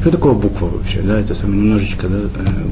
Что 0.00 0.10
такое 0.10 0.32
буква 0.34 0.66
вообще? 0.66 1.00
Да, 1.02 1.18
это 1.20 1.34
самое 1.34 1.60
немножечко, 1.60 2.08
да, 2.08 2.18
э, 2.18 2.68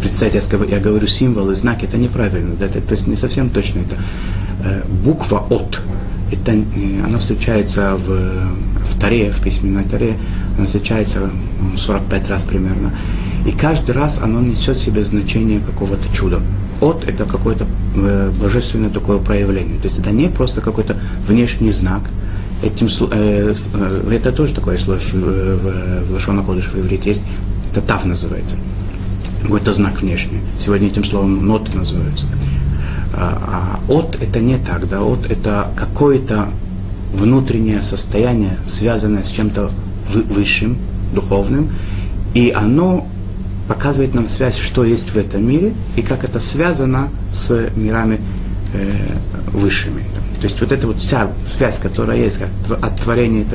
представьте, 0.00 0.40
я, 0.52 0.76
я 0.76 0.80
говорю 0.80 1.06
символы, 1.06 1.54
знаки, 1.54 1.84
это 1.84 1.96
неправильно, 1.96 2.54
да, 2.56 2.66
это, 2.66 2.80
то 2.80 2.92
есть 2.92 3.06
не 3.06 3.16
совсем 3.16 3.50
точно. 3.50 3.80
Это 3.80 3.96
э, 4.64 4.82
буква 5.04 5.46
от, 5.50 5.82
это, 6.30 6.52
э, 6.52 7.04
она 7.04 7.18
встречается 7.18 7.96
в, 7.96 8.08
в 8.08 8.98
Таре, 8.98 9.30
в 9.30 9.40
письменной 9.40 9.84
Таре, 9.84 10.16
она 10.56 10.66
встречается 10.66 11.30
45 11.76 12.30
раз 12.30 12.44
примерно. 12.44 12.92
И 13.46 13.52
каждый 13.52 13.92
раз 13.92 14.20
оно 14.22 14.40
несет 14.40 14.76
в 14.76 14.80
себе 14.80 15.04
значение 15.04 15.60
какого-то 15.60 16.12
чуда. 16.12 16.40
От– 16.80 17.04
это 17.08 17.24
какое-то 17.24 17.66
э, 17.94 18.32
божественное 18.40 18.90
такое 18.90 19.18
проявление. 19.18 19.78
То 19.78 19.84
есть 19.84 19.98
это 19.98 20.10
не 20.10 20.28
просто 20.28 20.60
какой-то 20.60 20.96
внешний 21.28 21.70
знак. 21.70 22.02
Этим, 22.62 22.88
э, 23.12 23.54
э, 23.74 24.10
это 24.12 24.32
тоже 24.32 24.54
такое 24.54 24.76
слово 24.78 24.98
в, 24.98 25.12
в, 25.12 26.04
в 26.08 26.12
Лашона 26.12 26.42
Кодыш 26.42 26.66
в 26.68 26.78
иврите 26.78 27.10
есть. 27.10 27.22
Это 27.70 27.80
тав 27.80 28.04
называется. 28.04 28.56
Какой-то 29.42 29.72
знак 29.72 30.02
внешний. 30.02 30.40
Сегодня 30.58 30.88
этим 30.88 31.04
словом 31.04 31.46
ноты 31.46 31.76
называются. 31.76 32.24
А, 33.16 33.80
а 33.88 33.92
от 33.92 34.16
это 34.22 34.40
не 34.40 34.58
так, 34.58 34.88
да, 34.88 35.02
от 35.02 35.30
это 35.30 35.70
какое-то 35.74 36.48
внутреннее 37.14 37.82
состояние, 37.82 38.58
связанное 38.66 39.24
с 39.24 39.30
чем-то 39.30 39.70
высшим, 40.12 40.76
духовным, 41.14 41.70
и 42.34 42.52
оно 42.54 43.08
показывает 43.68 44.14
нам 44.14 44.28
связь, 44.28 44.56
что 44.56 44.84
есть 44.84 45.10
в 45.10 45.16
этом 45.16 45.48
мире, 45.48 45.72
и 45.96 46.02
как 46.02 46.24
это 46.24 46.40
связано 46.40 47.08
с 47.32 47.70
мирами 47.74 48.20
э, 48.74 48.92
высшими. 49.52 50.02
То 50.40 50.44
есть 50.44 50.60
вот 50.60 50.70
эта 50.70 50.86
вот 50.86 50.98
вся 50.98 51.30
связь, 51.46 51.78
которая 51.78 52.18
есть 52.18 52.38
от, 52.42 52.84
от 52.84 53.00
творения, 53.00 53.46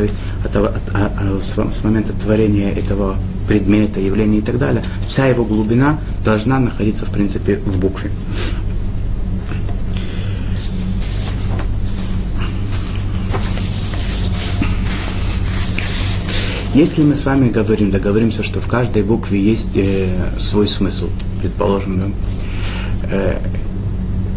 этого, 0.44 0.70
от, 0.70 0.96
от, 0.96 1.22
от, 1.22 1.60
от, 1.60 1.74
с 1.74 1.84
момента 1.84 2.14
творения 2.14 2.72
этого 2.72 3.16
предмета, 3.48 4.00
явления 4.00 4.40
и 4.40 4.42
так 4.42 4.58
далее, 4.58 4.82
вся 5.06 5.28
его 5.28 5.46
глубина 5.46 6.00
должна 6.26 6.60
находиться, 6.60 7.06
в 7.06 7.12
принципе, 7.12 7.58
в 7.58 7.78
букве. 7.78 8.10
Если 16.74 17.04
мы 17.04 17.18
с 17.18 17.26
вами 17.26 17.50
говорим, 17.50 17.92
договоримся, 17.92 18.44
что 18.44 18.62
в 18.62 18.68
каждой 18.70 19.04
букве 19.04 19.42
есть 19.42 19.76
э, 19.76 20.08
свой 20.40 20.70
смысл, 20.70 21.10
предположим, 21.42 22.00
да, 22.00 22.08
э, 23.12 23.40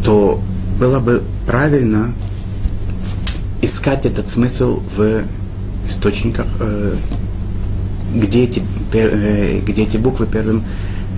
то 0.04 0.40
было 0.80 0.98
бы 0.98 1.22
правильно 1.46 2.12
искать 3.62 4.04
этот 4.04 4.28
смысл 4.28 4.82
в 4.96 5.22
источниках, 5.88 6.46
э, 6.58 6.96
где, 8.16 8.44
эти, 8.44 8.62
пер, 8.90 9.10
э, 9.12 9.60
где 9.60 9.84
эти 9.84 9.96
буквы 9.96 10.26
первым, 10.26 10.64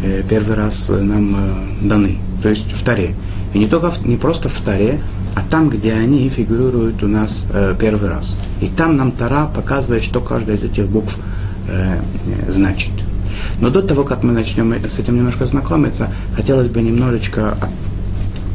э, 0.05 0.23
первый 0.29 0.55
раз 0.55 0.91
нам 0.91 1.35
э, 1.35 1.87
даны, 1.89 2.19
то 2.43 2.51
есть 2.51 2.71
в 2.73 2.85
Таре. 2.85 3.15
И 3.55 3.59
не 3.59 3.69
только 3.69 3.91
в, 3.91 4.07
не 4.07 4.19
просто 4.19 4.51
в 4.51 4.61
Таре, 4.61 5.01
а 5.37 5.42
там, 5.51 5.68
где 5.68 5.92
они 5.92 6.31
фигурируют 6.31 7.03
у 7.03 7.09
нас 7.09 7.46
э, 7.53 7.75
первый 7.79 8.09
раз. 8.09 8.38
И 8.62 8.68
там 8.68 8.96
нам 8.96 9.12
Тара 9.12 9.46
показывает, 9.55 10.03
что 10.03 10.22
каждая 10.22 10.57
из 10.57 10.62
этих 10.62 10.88
букв 10.88 11.18
э, 11.68 12.01
значит. 12.49 12.92
Но 13.61 13.68
до 13.68 13.83
того, 13.83 14.05
как 14.05 14.22
мы 14.22 14.33
начнем 14.33 14.72
с 14.72 14.99
этим 14.99 15.16
немножко 15.16 15.44
знакомиться, 15.44 16.09
хотелось 16.35 16.70
бы 16.70 16.81
немножечко 16.81 17.59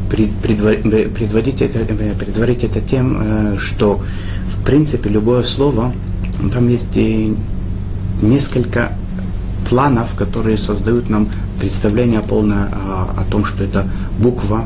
предводить 0.09 1.61
это, 1.61 1.79
э, 1.79 2.13
предварить 2.17 2.63
это 2.63 2.81
тем, 2.81 3.17
э, 3.19 3.57
что 3.59 4.01
в 4.47 4.63
принципе 4.63 5.07
любое 5.07 5.43
слово, 5.43 5.93
там 6.51 6.67
есть 6.67 6.97
и 6.97 7.37
несколько 8.23 8.93
планов, 9.69 10.15
которые 10.15 10.57
создают 10.57 11.11
нам 11.11 11.29
представление 11.59 12.21
полное 12.21 12.69
о, 12.73 13.21
о 13.21 13.23
том, 13.29 13.45
что 13.45 13.63
это 13.63 13.87
буква, 14.17 14.65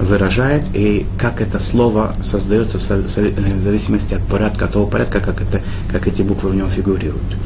выражает 0.00 0.64
и 0.74 1.06
как 1.18 1.40
это 1.40 1.58
слово 1.58 2.14
создается 2.22 2.78
в 2.78 2.82
зависимости 2.82 4.14
от 4.14 4.22
порядка, 4.22 4.66
того 4.66 4.86
порядка, 4.86 5.20
как, 5.20 5.40
это, 5.42 5.60
как 5.90 6.06
эти 6.06 6.22
буквы 6.22 6.50
в 6.50 6.54
нем 6.54 6.68
фигурируют. 6.68 7.36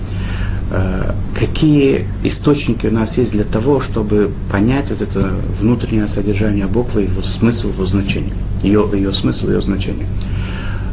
Э, 0.70 1.12
какие 1.38 2.06
источники 2.22 2.86
у 2.86 2.92
нас 2.92 3.18
есть 3.18 3.32
для 3.32 3.44
того, 3.44 3.80
чтобы 3.80 4.32
понять 4.50 4.90
вот 4.90 5.02
это 5.02 5.34
внутреннее 5.60 6.08
содержание 6.08 6.66
буквы, 6.66 7.02
его 7.02 7.22
смысл, 7.22 7.68
его 7.68 7.84
значение, 7.86 8.34
ее, 8.62 8.88
ее 8.92 9.12
смысл, 9.12 9.48
ее 9.48 9.60
значение. 9.60 10.06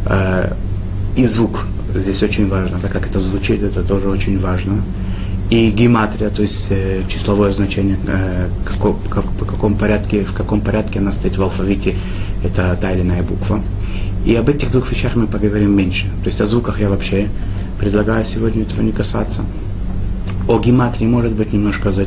Э, 0.06 0.54
и 1.16 1.26
звук 1.26 1.66
здесь 1.96 2.24
очень 2.24 2.48
важно, 2.48 2.80
так 2.80 2.92
как 2.92 3.08
это 3.08 3.20
звучит, 3.20 3.62
это 3.64 3.84
тоже 3.84 4.10
очень 4.10 4.40
важно 4.40 4.82
и 5.52 5.70
гематрия, 5.70 6.30
то 6.30 6.42
есть 6.42 6.68
э, 6.70 7.04
числовое 7.10 7.52
значение, 7.52 7.98
э, 8.08 8.48
како, 8.64 8.94
как, 9.10 9.26
по 9.38 9.44
каком 9.44 9.76
порядке, 9.76 10.24
в 10.24 10.34
каком 10.34 10.62
порядке 10.62 11.00
она 11.00 11.12
стоит 11.12 11.38
в 11.38 11.42
алфавите, 11.44 11.94
это 12.42 12.78
та 12.80 12.92
или 12.94 13.02
иная 13.02 13.22
буква. 13.22 13.62
И 14.26 14.34
об 14.34 14.48
этих 14.48 14.72
двух 14.72 14.90
вещах 14.90 15.16
мы 15.16 15.28
поговорим 15.28 15.76
меньше. 15.76 16.06
То 16.24 16.28
есть 16.28 16.40
о 16.40 16.46
звуках 16.46 16.80
я 16.80 16.90
вообще 16.90 17.28
предлагаю 17.82 18.24
сегодня 18.24 18.64
этого 18.64 18.82
не 18.82 18.94
касаться. 18.94 19.42
О 20.48 20.58
гематрии, 20.58 21.06
может 21.06 21.34
быть, 21.34 21.52
немножко 21.52 21.90
э, 21.90 22.06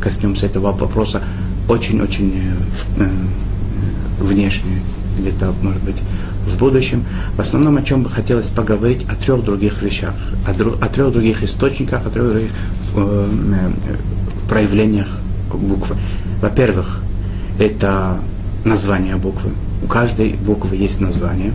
коснемся 0.00 0.46
этого 0.46 0.72
вопроса 0.72 1.22
очень-очень 1.68 2.34
э, 2.98 3.04
э, 3.04 3.08
внешне, 4.18 4.82
где-то, 5.20 5.54
может 5.62 5.82
быть, 5.84 5.96
в 6.46 6.58
будущем. 6.58 7.04
В 7.36 7.40
основном, 7.40 7.76
о 7.76 7.82
чем 7.82 8.02
бы 8.02 8.10
хотелось 8.10 8.48
поговорить, 8.48 9.06
о 9.08 9.14
трех 9.14 9.44
других 9.44 9.82
вещах, 9.82 10.14
о, 10.46 10.54
дру, 10.54 10.72
о 10.80 10.88
трех 10.88 11.12
других 11.12 11.42
источниках, 11.42 12.06
о 12.06 12.10
трех 12.10 12.30
других 12.30 12.50
э, 12.94 13.26
э, 13.54 13.96
проявлениях 14.48 15.18
буквы. 15.52 15.96
Во-первых, 16.40 17.00
это 17.58 18.18
название 18.64 19.16
буквы. 19.16 19.50
У 19.82 19.86
каждой 19.86 20.34
буквы 20.34 20.76
есть 20.76 21.00
название. 21.00 21.52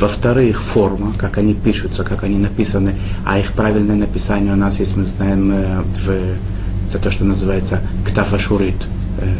Во-вторых, 0.00 0.62
форма, 0.62 1.12
как 1.16 1.38
они 1.38 1.54
пишутся, 1.54 2.04
как 2.04 2.22
они 2.22 2.36
написаны, 2.36 2.94
а 3.24 3.38
их 3.38 3.52
правильное 3.52 3.96
написание 3.96 4.52
у 4.52 4.56
нас 4.56 4.78
есть, 4.80 4.96
мы 4.96 5.06
знаем, 5.06 5.50
э, 5.52 5.82
в 5.82 6.10
это 6.88 6.98
то, 6.98 7.10
что 7.10 7.24
называется 7.24 7.80
ктафашурит, 8.06 8.86
э, 9.18 9.34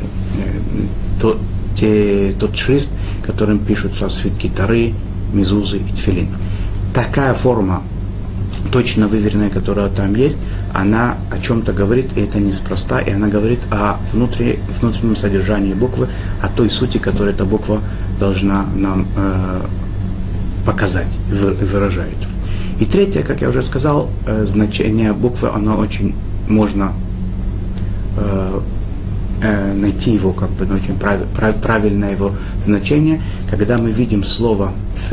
то, 1.21 1.39
те, 1.77 2.35
тот 2.39 2.57
шрифт, 2.57 2.89
которым 3.25 3.59
пишутся 3.59 4.09
свитки 4.09 4.49
Тары, 4.49 4.95
Мизузы 5.33 5.79
и 5.79 5.93
Тфилин. 5.93 6.29
Такая 6.95 7.35
форма, 7.35 7.83
точно 8.73 9.09
выверенная, 9.09 9.51
которая 9.51 9.89
там 9.89 10.15
есть, 10.15 10.39
она 10.73 11.17
о 11.31 11.39
чем-то 11.41 11.73
говорит, 11.73 12.17
и 12.17 12.21
это 12.21 12.39
неспроста, 12.39 13.01
и 13.01 13.11
она 13.11 13.29
говорит 13.29 13.61
о 13.71 13.97
внутри, 14.13 14.59
внутреннем 14.81 15.17
содержании 15.17 15.75
буквы, 15.75 16.09
о 16.43 16.49
той 16.49 16.71
сути, 16.71 16.99
которую 16.99 17.33
эта 17.33 17.45
буква 17.45 17.81
должна 18.19 18.67
нам 18.75 19.07
э, 19.17 19.61
показать, 20.65 21.13
выражает. 21.29 22.17
И 22.79 22.85
третье, 22.85 23.23
как 23.23 23.41
я 23.43 23.49
уже 23.49 23.63
сказал, 23.63 24.09
э, 24.27 24.45
значение 24.47 25.13
буквы, 25.13 25.49
оно 25.49 25.77
очень 25.77 26.15
можно 26.49 26.93
э, 28.17 28.61
э, 29.43 29.73
найти 29.75 30.13
его, 30.13 30.33
как 30.33 30.51
бы, 30.51 30.65
очень 30.75 30.99
прав, 30.99 31.21
прав, 31.35 31.57
правильное 31.57 32.13
его 32.13 32.33
значение, 32.63 33.21
когда 33.51 33.79
мы 33.79 33.91
видим 33.91 34.25
слово 34.25 34.73
в 34.95 35.13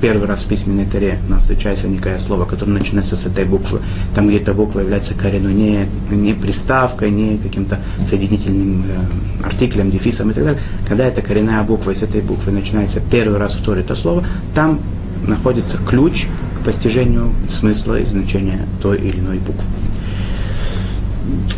первый 0.00 0.28
раз 0.28 0.42
в 0.42 0.46
письменной 0.46 0.86
таре 0.86 1.18
нам 1.28 1.40
встречается 1.40 1.88
некое 1.88 2.18
слово, 2.18 2.44
которое 2.44 2.72
начинается 2.72 3.16
с 3.16 3.26
этой 3.26 3.44
буквы, 3.44 3.80
там, 4.14 4.28
где 4.28 4.38
эта 4.38 4.54
буква 4.54 4.80
является 4.80 5.14
коренной, 5.14 5.54
не, 5.54 5.86
не 6.10 6.34
приставкой, 6.34 7.10
не 7.10 7.38
каким-то 7.38 7.78
соединительным 8.06 8.84
э, 8.86 9.46
артиклем, 9.46 9.90
дефисом 9.90 10.30
и 10.30 10.34
так 10.34 10.44
далее. 10.44 10.60
Когда 10.86 11.04
эта 11.04 11.20
коренная 11.20 11.62
буква 11.62 11.90
из 11.90 12.02
этой 12.02 12.20
буквы 12.20 12.52
начинается 12.52 13.00
первый 13.00 13.38
раз 13.38 13.54
в 13.54 13.62
Торе 13.62 13.80
это 13.80 13.94
слово, 13.94 14.24
там 14.54 14.80
находится 15.26 15.78
ключ 15.78 16.26
к 16.60 16.64
постижению 16.64 17.32
смысла 17.48 17.98
и 17.98 18.04
значения 18.04 18.66
той 18.80 18.98
или 18.98 19.18
иной 19.18 19.38
буквы. 19.38 19.64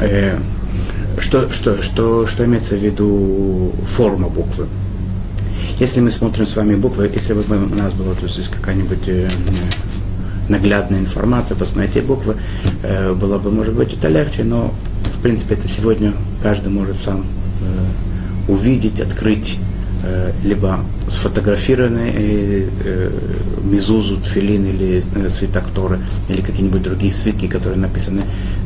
Э, 0.01 0.39
что, 1.18 1.53
что, 1.53 1.83
что, 1.83 2.27
что 2.27 2.44
имеется 2.44 2.77
в 2.77 2.83
виду 2.83 3.73
форма 3.87 4.29
буквы? 4.29 4.66
Если 5.79 6.01
мы 6.01 6.11
смотрим 6.11 6.46
с 6.46 6.57
вами 6.57 6.75
буквы, 6.75 7.11
если 7.14 7.33
бы 7.33 7.42
у 7.49 7.75
нас 7.75 7.92
была 7.94 8.14
то 8.14 8.29
здесь 8.29 8.49
какая-нибудь 8.49 9.09
э, 9.09 9.29
наглядная 10.49 11.01
информация, 11.01 11.57
посмотрите 11.57 12.03
буквы, 12.03 12.37
э, 12.83 13.14
было 13.14 13.38
бы, 13.38 13.51
может 13.51 13.75
быть, 13.75 13.94
это 13.94 14.09
легче, 14.09 14.44
но, 14.44 14.75
в 15.18 15.23
принципе, 15.23 15.55
это 15.55 15.68
сегодня 15.68 16.12
каждый 16.42 16.70
может 16.70 16.96
сам 17.03 17.25
э, 17.62 18.51
увидеть, 18.53 19.01
открыть 19.01 19.59
либо 20.43 20.81
сфотографированные 21.11 22.13
э, 22.13 22.69
э, 22.85 23.11
мизузу, 23.63 24.17
тфилин 24.17 24.65
или 24.67 25.05
э, 25.15 25.31
свиток 25.31 25.65
Торы, 25.75 25.99
или 26.29 26.41
какие-нибудь 26.41 26.83
другие 26.83 27.13
свитки, 27.13 27.47
которые 27.47 27.79
написаны 27.79 28.23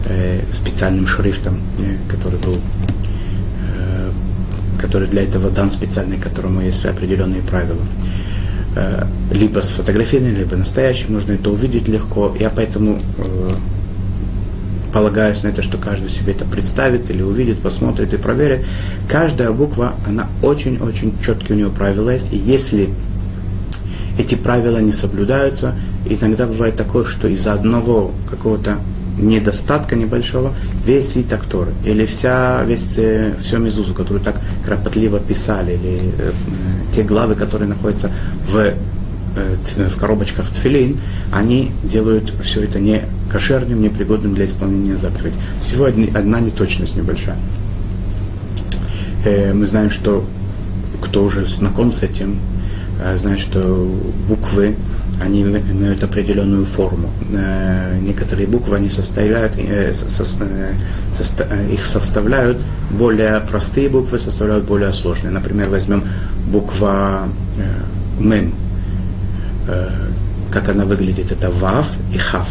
э, 0.07 0.41
специальным 0.53 1.07
шрифтом, 1.07 1.61
э, 1.81 1.97
который 2.09 2.39
был 2.39 2.55
э, 2.55 4.11
который 4.81 5.09
для 5.09 5.23
этого 5.23 5.51
дан 5.51 5.71
специальный, 5.71 6.19
которому 6.19 6.61
есть 6.61 6.85
определенные 6.85 7.43
правила. 7.43 7.83
Э, 8.77 9.05
либо 9.33 9.61
сфотографированный, 9.61 10.35
либо 10.35 10.57
настоящий, 10.57 11.07
можно 11.09 11.33
это 11.33 11.51
увидеть 11.51 11.89
легко. 11.89 12.35
Я 12.39 12.51
поэтому 12.51 13.01
полагаюсь 14.95 15.43
на 15.43 15.49
это, 15.49 15.61
что 15.61 15.77
каждый 15.77 16.09
себе 16.09 16.33
это 16.33 16.45
представит 16.45 17.11
или 17.11 17.21
увидит, 17.21 17.59
посмотрит 17.59 18.15
и 18.15 18.17
проверит. 18.17 18.65
Каждая 19.09 19.51
буква, 19.51 19.95
она 20.07 20.29
очень-очень 20.41 21.15
четкие 21.21 21.57
у 21.57 21.59
нее 21.59 21.69
правила 21.69 22.11
есть. 22.11 22.33
И 22.33 22.37
если 22.37 22.89
эти 24.17 24.37
правила 24.37 24.79
не 24.79 24.93
соблюдаются, 24.93 25.75
иногда 26.09 26.47
бывает 26.47 26.77
такое, 26.77 27.05
что 27.05 27.27
из-за 27.27 27.55
одного 27.55 28.13
какого-то 28.31 28.79
недостатка 29.19 29.97
небольшого 29.97 30.55
весь 30.87 31.13
свиток 31.13 31.45
Торы, 31.45 31.73
или 31.85 32.05
вся, 32.05 32.63
весь, 32.65 32.95
э, 32.97 33.35
все 33.41 33.59
Мезузу, 33.59 33.95
которую 33.95 34.25
так 34.25 34.41
кропотливо 34.65 35.19
писали, 35.19 35.73
или 35.73 35.99
э, 36.19 36.31
те 36.95 37.03
главы, 37.03 37.35
которые 37.35 37.69
находятся 37.69 38.13
в 38.49 38.75
в 39.35 39.99
коробочках 39.99 40.51
тфилин, 40.51 40.99
они 41.33 41.71
делают 41.83 42.33
все 42.43 42.65
это 42.65 42.79
не 42.79 43.03
кошерным, 43.31 43.81
не 43.81 43.89
пригодным 43.89 44.35
для 44.35 44.47
исполнения 44.47 44.97
заповедей. 44.97 45.39
Всего 45.61 45.87
одна 45.87 46.41
неточность 46.41 46.97
небольшая. 46.97 47.37
Э, 49.25 49.55
мы 49.55 49.67
знаем, 49.67 49.91
что 49.91 50.25
кто 51.01 51.25
уже 51.25 51.47
знаком 51.47 51.93
с 51.93 52.03
этим, 52.03 52.39
э, 53.03 53.17
знает, 53.17 53.41
что 53.41 53.91
буквы, 54.29 54.77
они 55.23 55.43
имеют 55.43 56.05
определенную 56.05 56.67
форму. 56.67 57.11
Э, 57.33 57.99
некоторые 58.03 58.47
буквы 58.47 58.77
они 58.77 58.91
составляют, 58.91 59.57
их 59.57 61.87
составляют 61.87 62.61
более 62.91 63.41
простые 63.41 63.89
буквы, 63.89 64.19
составляют 64.19 64.65
более 64.65 64.93
сложные. 64.93 65.31
Например, 65.31 65.69
возьмем 65.69 66.05
буква 66.47 67.29
мем. 68.19 68.53
Как 70.53 70.69
она 70.69 70.85
выглядит? 70.85 71.33
Это 71.33 71.51
вав 71.51 71.97
и 72.13 72.19
хав. 72.19 72.49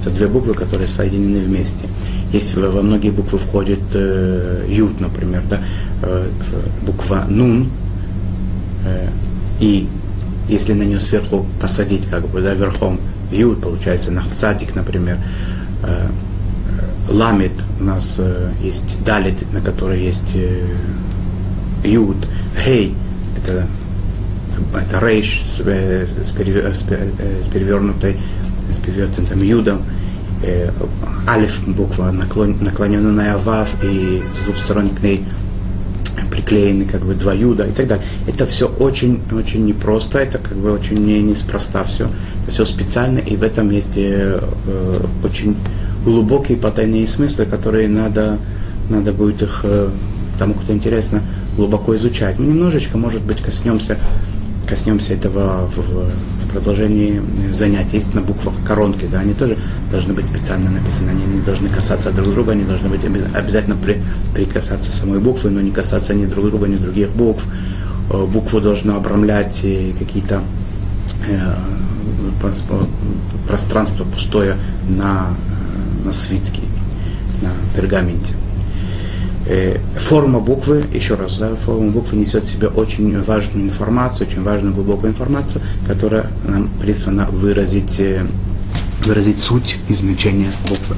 Это 0.00 0.10
две 0.10 0.26
буквы, 0.26 0.54
которые 0.54 0.88
соединены 0.88 1.40
вместе. 1.40 1.84
Есть 2.32 2.56
во 2.56 2.82
многие 2.82 3.10
буквы 3.10 3.38
входит 3.38 3.80
э, 3.94 4.66
ют, 4.68 5.00
например, 5.00 5.42
да, 5.48 5.60
э, 6.02 6.28
буква 6.84 7.24
нун, 7.28 7.68
э, 8.84 9.08
и 9.60 9.86
если 10.48 10.72
на 10.72 10.82
нее 10.82 10.98
сверху 10.98 11.46
посадить, 11.60 12.08
как 12.08 12.26
бы, 12.28 12.40
да, 12.40 12.54
верхом 12.54 12.98
ют, 13.30 13.62
получается, 13.62 14.10
на 14.10 14.26
садик, 14.28 14.74
например, 14.74 15.18
э, 15.84 16.08
ламит, 17.10 17.52
у 17.80 17.84
нас 17.84 18.16
э, 18.18 18.50
есть 18.62 19.02
далит, 19.04 19.52
на 19.52 19.60
которой 19.60 20.02
есть 20.02 20.34
э, 20.34 20.66
ют, 21.84 22.16
гей, 22.64 22.94
это, 23.36 23.66
это 24.74 25.04
рейш 25.04 25.42
с, 25.42 25.60
э, 25.60 26.06
с, 26.22 26.30
перевер, 26.30 26.74
с, 26.74 26.84
э, 26.88 27.42
с 27.42 27.48
перевернутой, 27.48 28.16
с 28.70 28.78
перевернутым 28.78 29.42
юдом, 29.42 29.82
э, 30.42 30.70
алиф 31.28 31.66
буква 31.66 32.10
наклоненная 32.10 33.36
вав, 33.36 33.68
и 33.84 34.22
с 34.34 34.42
двух 34.42 34.58
сторон 34.58 34.90
к 34.90 35.02
ней 35.02 35.24
приклеены 36.30 36.84
как 36.86 37.02
бы 37.02 37.14
два 37.14 37.32
юда 37.32 37.64
и 37.64 37.70
так 37.70 37.86
далее. 37.86 38.04
Это 38.26 38.46
все 38.46 38.66
очень, 38.66 39.20
очень 39.32 39.66
непросто, 39.66 40.18
это 40.18 40.38
как 40.38 40.56
бы 40.56 40.72
очень 40.72 40.96
не, 40.96 41.20
неспроста 41.20 41.84
все. 41.84 42.08
Все 42.48 42.64
специально, 42.64 43.18
и 43.18 43.36
в 43.36 43.42
этом 43.42 43.70
есть 43.70 43.96
э, 43.96 44.40
э, 44.66 45.06
очень 45.22 45.56
глубокие 46.04 46.58
потайные 46.58 47.06
смыслы, 47.06 47.44
которые 47.44 47.88
надо, 47.88 48.38
надо 48.90 49.12
будет 49.12 49.42
их 49.42 49.60
э, 49.64 49.88
тому, 50.38 50.54
кто 50.54 50.72
интересно, 50.72 51.22
глубоко 51.56 51.94
изучать. 51.96 52.38
Мы 52.38 52.46
немножечко, 52.46 52.98
может 52.98 53.22
быть, 53.22 53.42
коснемся, 53.42 53.98
коснемся 54.68 55.14
этого 55.14 55.66
в, 55.66 55.78
в 55.78 56.48
продолжении 56.52 57.20
занятий. 57.52 57.96
Есть 57.96 58.14
на 58.14 58.20
буквах 58.20 58.54
коронки, 58.64 59.06
да, 59.10 59.20
они 59.20 59.34
тоже 59.34 59.56
должны 59.90 60.12
быть 60.12 60.26
специально 60.26 60.70
написаны, 60.70 61.10
они 61.10 61.24
не 61.24 61.40
должны 61.40 61.68
касаться 61.68 62.12
друг 62.12 62.32
друга, 62.32 62.52
они 62.52 62.64
должны 62.64 62.88
быть 62.88 63.04
обязательно 63.04 63.76
при, 63.76 64.02
прикасаться 64.34 64.92
самой 64.92 65.18
буквы, 65.18 65.50
но 65.50 65.60
не 65.60 65.70
касаться 65.70 66.14
ни 66.14 66.26
друг 66.26 66.50
друга, 66.50 66.66
ни 66.66 66.76
других 66.76 67.10
букв. 67.10 67.44
Э, 68.10 68.26
букву 68.26 68.60
должно 68.60 68.96
обрамлять 68.96 69.64
какие-то 69.98 70.42
э, 71.28 71.54
пространство 73.46 74.04
пустое 74.04 74.56
на, 74.88 75.28
э, 75.28 76.06
на 76.06 76.12
свитке, 76.12 76.62
на 77.40 77.50
пергаменте. 77.74 78.34
Э, 79.44 79.78
форма 79.96 80.38
буквы, 80.38 80.84
еще 80.94 81.16
раз, 81.16 81.38
да, 81.38 81.56
форма 81.56 81.90
буквы 81.90 82.16
несет 82.16 82.44
в 82.44 82.48
себе 82.48 82.68
очень 82.68 83.20
важную 83.22 83.66
информацию, 83.66 84.28
очень 84.28 84.42
важную 84.42 84.72
глубокую 84.72 85.10
информацию, 85.10 85.60
которая 85.86 86.26
нам 86.46 86.68
призвана 86.80 87.26
выразить, 87.26 87.98
э, 87.98 88.24
выразить 89.04 89.40
суть 89.40 89.78
и 89.88 89.94
значение 89.94 90.48
буквы. 90.68 90.94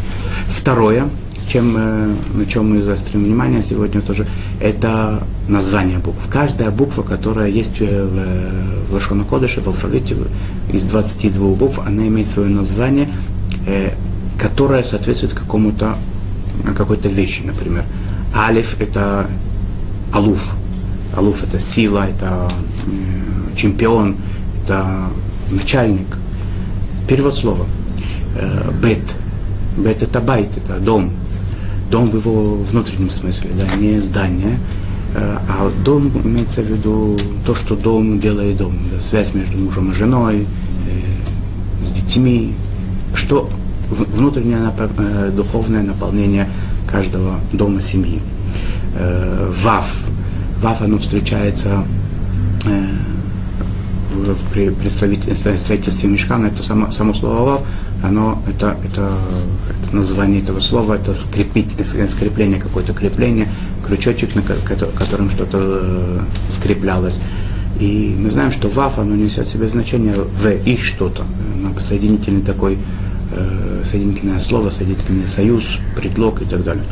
Второе, 0.46 1.08
чем, 1.48 1.74
э, 1.78 2.08
на 2.34 2.44
чем 2.44 2.70
мы 2.70 2.82
заострим 2.82 3.24
внимание 3.24 3.62
сегодня 3.62 4.02
тоже, 4.02 4.26
это 4.60 5.22
название 5.48 5.98
букв. 5.98 6.28
Каждая 6.30 6.70
буква, 6.70 7.02
которая 7.02 7.48
есть 7.48 7.80
в, 7.80 8.98
в 8.98 9.24
Кодыше, 9.24 9.62
в 9.62 9.68
алфавите, 9.68 10.16
из 10.70 10.84
22 10.84 11.54
букв, 11.54 11.78
она 11.78 12.06
имеет 12.08 12.28
свое 12.28 12.50
название, 12.50 13.08
которое 14.38 14.82
соответствует 14.82 15.32
какому-то 15.32 15.96
какой-то 16.76 17.08
вещи, 17.08 17.42
например. 17.42 17.84
Алиф– 18.34 18.76
это 18.80 19.28
алуф. 20.12 20.54
Алуф– 21.16 21.42
это 21.44 21.60
сила, 21.60 22.08
это 22.08 22.48
э, 22.86 23.56
чемпион, 23.56 24.16
это 24.62 25.06
начальник. 25.50 26.18
Перевод 27.08 27.36
слова. 27.36 27.64
Э, 28.36 28.72
бет. 28.82 29.14
Бет– 29.76 30.02
это 30.02 30.20
байт, 30.20 30.48
это 30.56 30.80
дом. 30.80 31.12
Дом 31.90 32.10
в 32.10 32.16
его 32.16 32.56
внутреннем 32.56 33.10
смысле, 33.10 33.50
да, 33.52 33.76
не 33.76 34.00
здание. 34.00 34.58
Э, 35.14 35.38
а 35.48 35.70
дом 35.84 36.10
имеется 36.24 36.62
в 36.62 36.66
виду 36.66 37.16
то, 37.46 37.54
что 37.54 37.76
дом 37.76 38.18
делает 38.18 38.56
дом. 38.56 38.76
Да, 38.90 39.00
связь 39.00 39.32
между 39.32 39.58
мужем 39.58 39.92
и 39.92 39.94
женой, 39.94 40.46
с 41.84 41.92
детьми. 41.92 42.52
Что 43.14 43.48
внутреннее 43.88 44.72
духовное 45.30 45.84
наполнение 45.84 46.48
каждого 46.90 47.40
дома 47.52 47.80
семьи. 47.80 48.20
Э, 48.94 49.52
вав. 49.62 49.86
Вав, 50.60 50.82
оно 50.82 50.98
встречается 50.98 51.84
э, 52.66 52.88
при, 54.52 54.70
при 54.70 54.88
строительстве 54.88 56.08
мешкана, 56.08 56.46
это 56.46 56.62
само, 56.62 56.90
само 56.92 57.14
слово 57.14 57.44
вав, 57.44 57.60
оно, 58.02 58.42
это, 58.48 58.76
это, 58.84 59.10
это 59.68 59.96
название 59.96 60.42
этого 60.42 60.60
слова, 60.60 60.94
это 60.94 61.14
скрепить, 61.14 61.74
скрепление, 62.08 62.60
какое-то 62.60 62.92
крепление, 62.92 63.48
крючочек, 63.86 64.34
на 64.34 64.42
которым 64.42 65.30
что-то 65.30 65.58
э, 65.60 66.20
скреплялось. 66.48 67.20
И 67.80 68.14
мы 68.16 68.30
знаем, 68.30 68.52
что 68.52 68.68
вав, 68.68 68.98
оно 68.98 69.16
несет 69.16 69.46
в 69.46 69.50
себе 69.50 69.68
значение 69.68 70.14
в 70.14 70.48
и 70.48 70.76
что-то, 70.76 71.24
соединительный 71.80 72.42
такой 72.42 72.78
э, 73.32 73.73
соединительное 73.84 74.38
слово, 74.38 74.70
соединительный 74.70 75.28
союз, 75.28 75.78
предлог 75.96 76.42
и 76.42 76.44
так 76.44 76.64
далее. 76.64 76.84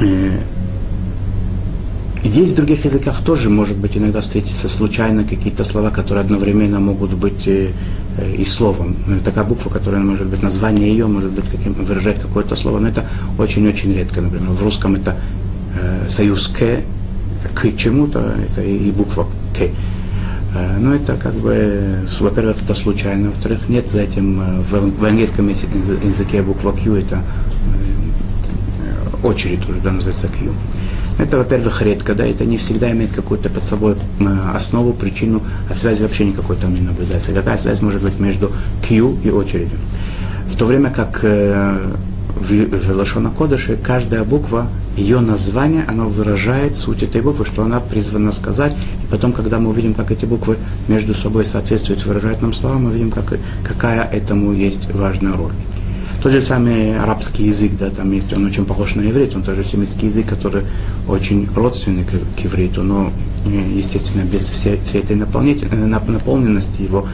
Э, 0.00 0.38
есть 2.24 2.52
в 2.52 2.56
других 2.56 2.84
языках 2.84 3.22
тоже, 3.24 3.48
может 3.48 3.76
быть, 3.76 3.96
иногда 3.96 4.20
встретиться 4.20 4.68
случайно 4.68 5.24
какие-то 5.24 5.64
слова, 5.64 5.90
которые 5.90 6.22
одновременно 6.22 6.80
могут 6.80 7.14
быть 7.14 7.46
э, 7.46 7.70
э, 8.18 8.34
и 8.34 8.44
словом. 8.44 8.96
Такая 9.24 9.44
буква, 9.44 9.70
которая 9.70 10.02
может 10.02 10.26
быть 10.26 10.42
название 10.42 10.90
ее, 10.90 11.06
может 11.06 11.30
быть, 11.30 11.44
каким, 11.50 11.72
выражать 11.72 12.20
какое-то 12.20 12.56
слово, 12.56 12.78
но 12.80 12.88
это 12.88 13.04
очень-очень 13.38 13.94
редко. 13.94 14.20
Например, 14.20 14.50
в 14.50 14.62
русском 14.62 14.96
это 14.96 15.16
союз 16.08 16.48
к, 16.48 16.60
это 16.62 16.82
к 17.54 17.76
чему-то, 17.76 18.34
это 18.50 18.62
и 18.62 18.90
буква 18.90 19.28
к. 19.56 19.70
Э, 20.54 20.78
но 20.78 20.94
это 20.94 21.16
как 21.16 21.34
бы, 21.34 22.06
во-первых, 22.20 22.62
это 22.62 22.74
случайно, 22.74 23.28
во-вторых, 23.28 23.68
нет 23.68 23.88
за 23.88 24.00
этим, 24.00 24.40
э, 24.40 24.60
в, 24.60 25.00
в 25.00 25.04
английском 25.04 25.48
языке 25.48 26.42
буква 26.42 26.72
Q 26.72 26.96
это 26.96 27.22
э, 28.82 29.26
очередь 29.26 29.68
уже, 29.68 29.80
да, 29.80 29.92
называется 29.92 30.28
Q. 30.28 30.52
Это, 31.18 31.38
во-первых, 31.38 31.82
редко, 31.82 32.14
да, 32.14 32.24
это 32.24 32.44
не 32.44 32.56
всегда 32.56 32.92
имеет 32.92 33.12
какую-то 33.12 33.50
под 33.50 33.64
собой 33.64 33.96
основу, 34.54 34.92
причину, 34.92 35.42
а 35.68 35.74
связи 35.74 36.02
вообще 36.02 36.24
никакой 36.24 36.54
там 36.56 36.72
не 36.72 36.80
наблюдается. 36.80 37.32
Какая 37.32 37.58
связь 37.58 37.82
может 37.82 38.02
быть 38.02 38.20
между 38.20 38.52
Q 38.88 39.18
и 39.24 39.30
очередью? 39.30 39.80
В 40.46 40.56
то 40.56 40.64
время 40.64 40.90
как 40.90 41.24
в, 42.38 42.78
в 42.78 42.96
Лашона 42.96 43.30
Кодыше 43.30 43.78
каждая 43.82 44.24
буква, 44.24 44.68
ее 44.96 45.20
название, 45.20 45.84
оно 45.86 46.08
выражает 46.08 46.76
суть 46.76 47.02
этой 47.02 47.20
буквы, 47.20 47.44
что 47.44 47.62
она 47.62 47.80
призвана 47.80 48.32
сказать. 48.32 48.72
И 49.04 49.10
потом, 49.10 49.32
когда 49.32 49.58
мы 49.58 49.70
увидим, 49.70 49.94
как 49.94 50.10
эти 50.10 50.24
буквы 50.24 50.56
между 50.88 51.14
собой 51.14 51.44
соответствуют, 51.44 52.04
выражают 52.06 52.42
нам 52.42 52.52
слова, 52.52 52.78
мы 52.78 52.92
видим, 52.92 53.10
как, 53.10 53.38
какая 53.64 54.02
этому 54.02 54.52
есть 54.52 54.92
важная 54.92 55.34
роль. 55.34 55.52
Тот 56.22 56.32
же 56.32 56.42
самый 56.42 56.98
арабский 56.98 57.44
язык, 57.44 57.72
да, 57.78 57.90
там 57.90 58.10
есть, 58.10 58.36
он 58.36 58.44
очень 58.44 58.64
похож 58.64 58.96
на 58.96 59.02
иврит, 59.02 59.36
он 59.36 59.44
тоже 59.44 59.62
семитский 59.62 60.08
язык, 60.08 60.26
который 60.26 60.64
очень 61.06 61.48
родственный 61.54 62.02
к, 62.02 62.10
к 62.10 62.44
ивриту, 62.44 62.82
но, 62.82 63.12
э, 63.46 63.76
естественно, 63.76 64.22
без 64.22 64.48
всей, 64.48 64.80
всей 64.84 65.02
этой 65.02 65.16
э, 65.16 65.86
наполненности 65.86 66.82
его. 66.82 67.06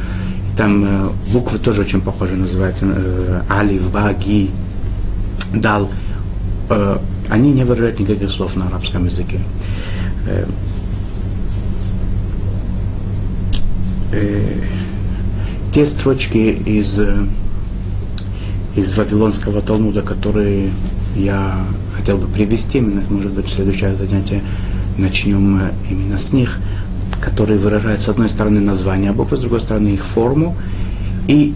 Там 0.56 0.84
э, 0.84 1.08
буквы 1.34 1.58
тоже 1.58 1.82
очень 1.82 2.00
похожи, 2.00 2.34
называются 2.34 2.86
э, 2.86 3.42
алиф, 3.50 3.90
ба, 3.90 4.10
ги, 4.14 4.48
дал, 5.60 5.90
э, 6.70 6.98
они 7.28 7.52
не 7.52 7.64
выражают 7.64 8.00
никаких 8.00 8.30
слов 8.30 8.56
на 8.56 8.66
арабском 8.66 9.04
языке. 9.06 9.40
Э, 10.26 10.46
э, 14.12 14.60
те 15.72 15.86
строчки 15.86 16.36
из, 16.36 17.00
из 18.76 18.96
Вавилонского 18.96 19.60
Талмуда, 19.60 20.02
которые 20.02 20.70
я 21.16 21.64
хотел 21.96 22.18
бы 22.18 22.26
привести, 22.26 22.80
мы, 22.80 23.02
может 23.08 23.32
быть, 23.32 23.46
в 23.46 23.54
следующее 23.54 23.96
занятие 23.96 24.42
начнем 24.98 25.60
э, 25.60 25.72
именно 25.90 26.18
с 26.18 26.32
них, 26.32 26.58
которые 27.20 27.58
выражают, 27.58 28.02
с 28.02 28.08
одной 28.08 28.28
стороны, 28.28 28.60
название 28.60 29.12
буквы, 29.12 29.36
с 29.36 29.40
другой 29.40 29.60
стороны, 29.60 29.88
их 29.88 30.04
форму, 30.04 30.56
и 31.26 31.54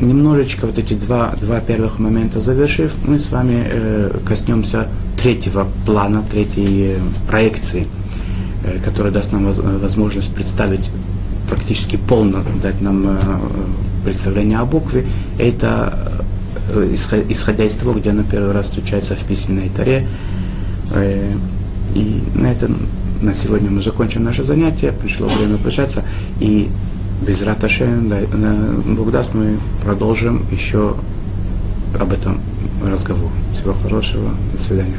немножечко 0.00 0.66
вот 0.66 0.78
эти 0.78 0.94
два, 0.94 1.34
два 1.40 1.60
первых 1.60 1.98
момента 1.98 2.40
завершив, 2.40 2.92
мы 3.06 3.18
с 3.18 3.30
вами 3.30 3.64
э, 3.66 4.18
коснемся 4.26 4.88
третьего 5.20 5.66
плана, 5.86 6.22
третьей 6.30 6.92
э, 6.94 6.96
проекции 7.28 7.86
э, 8.64 8.78
которое 8.84 9.10
даст 9.10 9.32
нам 9.32 9.46
воз- 9.46 9.58
возможность 9.58 10.32
представить 10.34 10.90
практически 11.48 11.96
полно, 11.96 12.42
дать 12.62 12.80
нам 12.80 13.06
э, 13.06 13.16
представление 14.04 14.58
о 14.58 14.64
букве, 14.64 15.06
это 15.38 16.24
э, 16.74 16.88
исхо- 16.92 17.24
исходя 17.32 17.64
из 17.64 17.74
того, 17.74 17.92
где 17.94 18.10
она 18.10 18.22
первый 18.24 18.52
раз 18.52 18.66
встречается 18.66 19.14
в 19.16 19.24
письменной 19.24 19.70
таре. 19.76 20.06
Э, 20.94 21.32
И 21.94 22.20
на 22.34 22.48
этом 22.52 22.76
на 23.22 23.32
сегодня 23.34 23.70
мы 23.70 23.80
закончим 23.82 24.24
наше 24.24 24.44
занятие, 24.44 24.92
пришло 24.92 25.28
время 25.28 25.56
прощаться, 25.56 26.02
и 26.40 26.68
без 27.20 27.42
Раташем, 27.42 28.08
да, 28.08 28.18
э, 28.20 28.80
Бог 28.86 29.10
даст, 29.10 29.34
мы 29.34 29.58
продолжим 29.82 30.44
еще 30.50 30.94
об 31.98 32.12
этом 32.12 32.40
разговор. 32.84 33.30
Всего 33.52 33.72
хорошего, 33.72 34.30
до 34.52 34.62
свидания. 34.62 34.98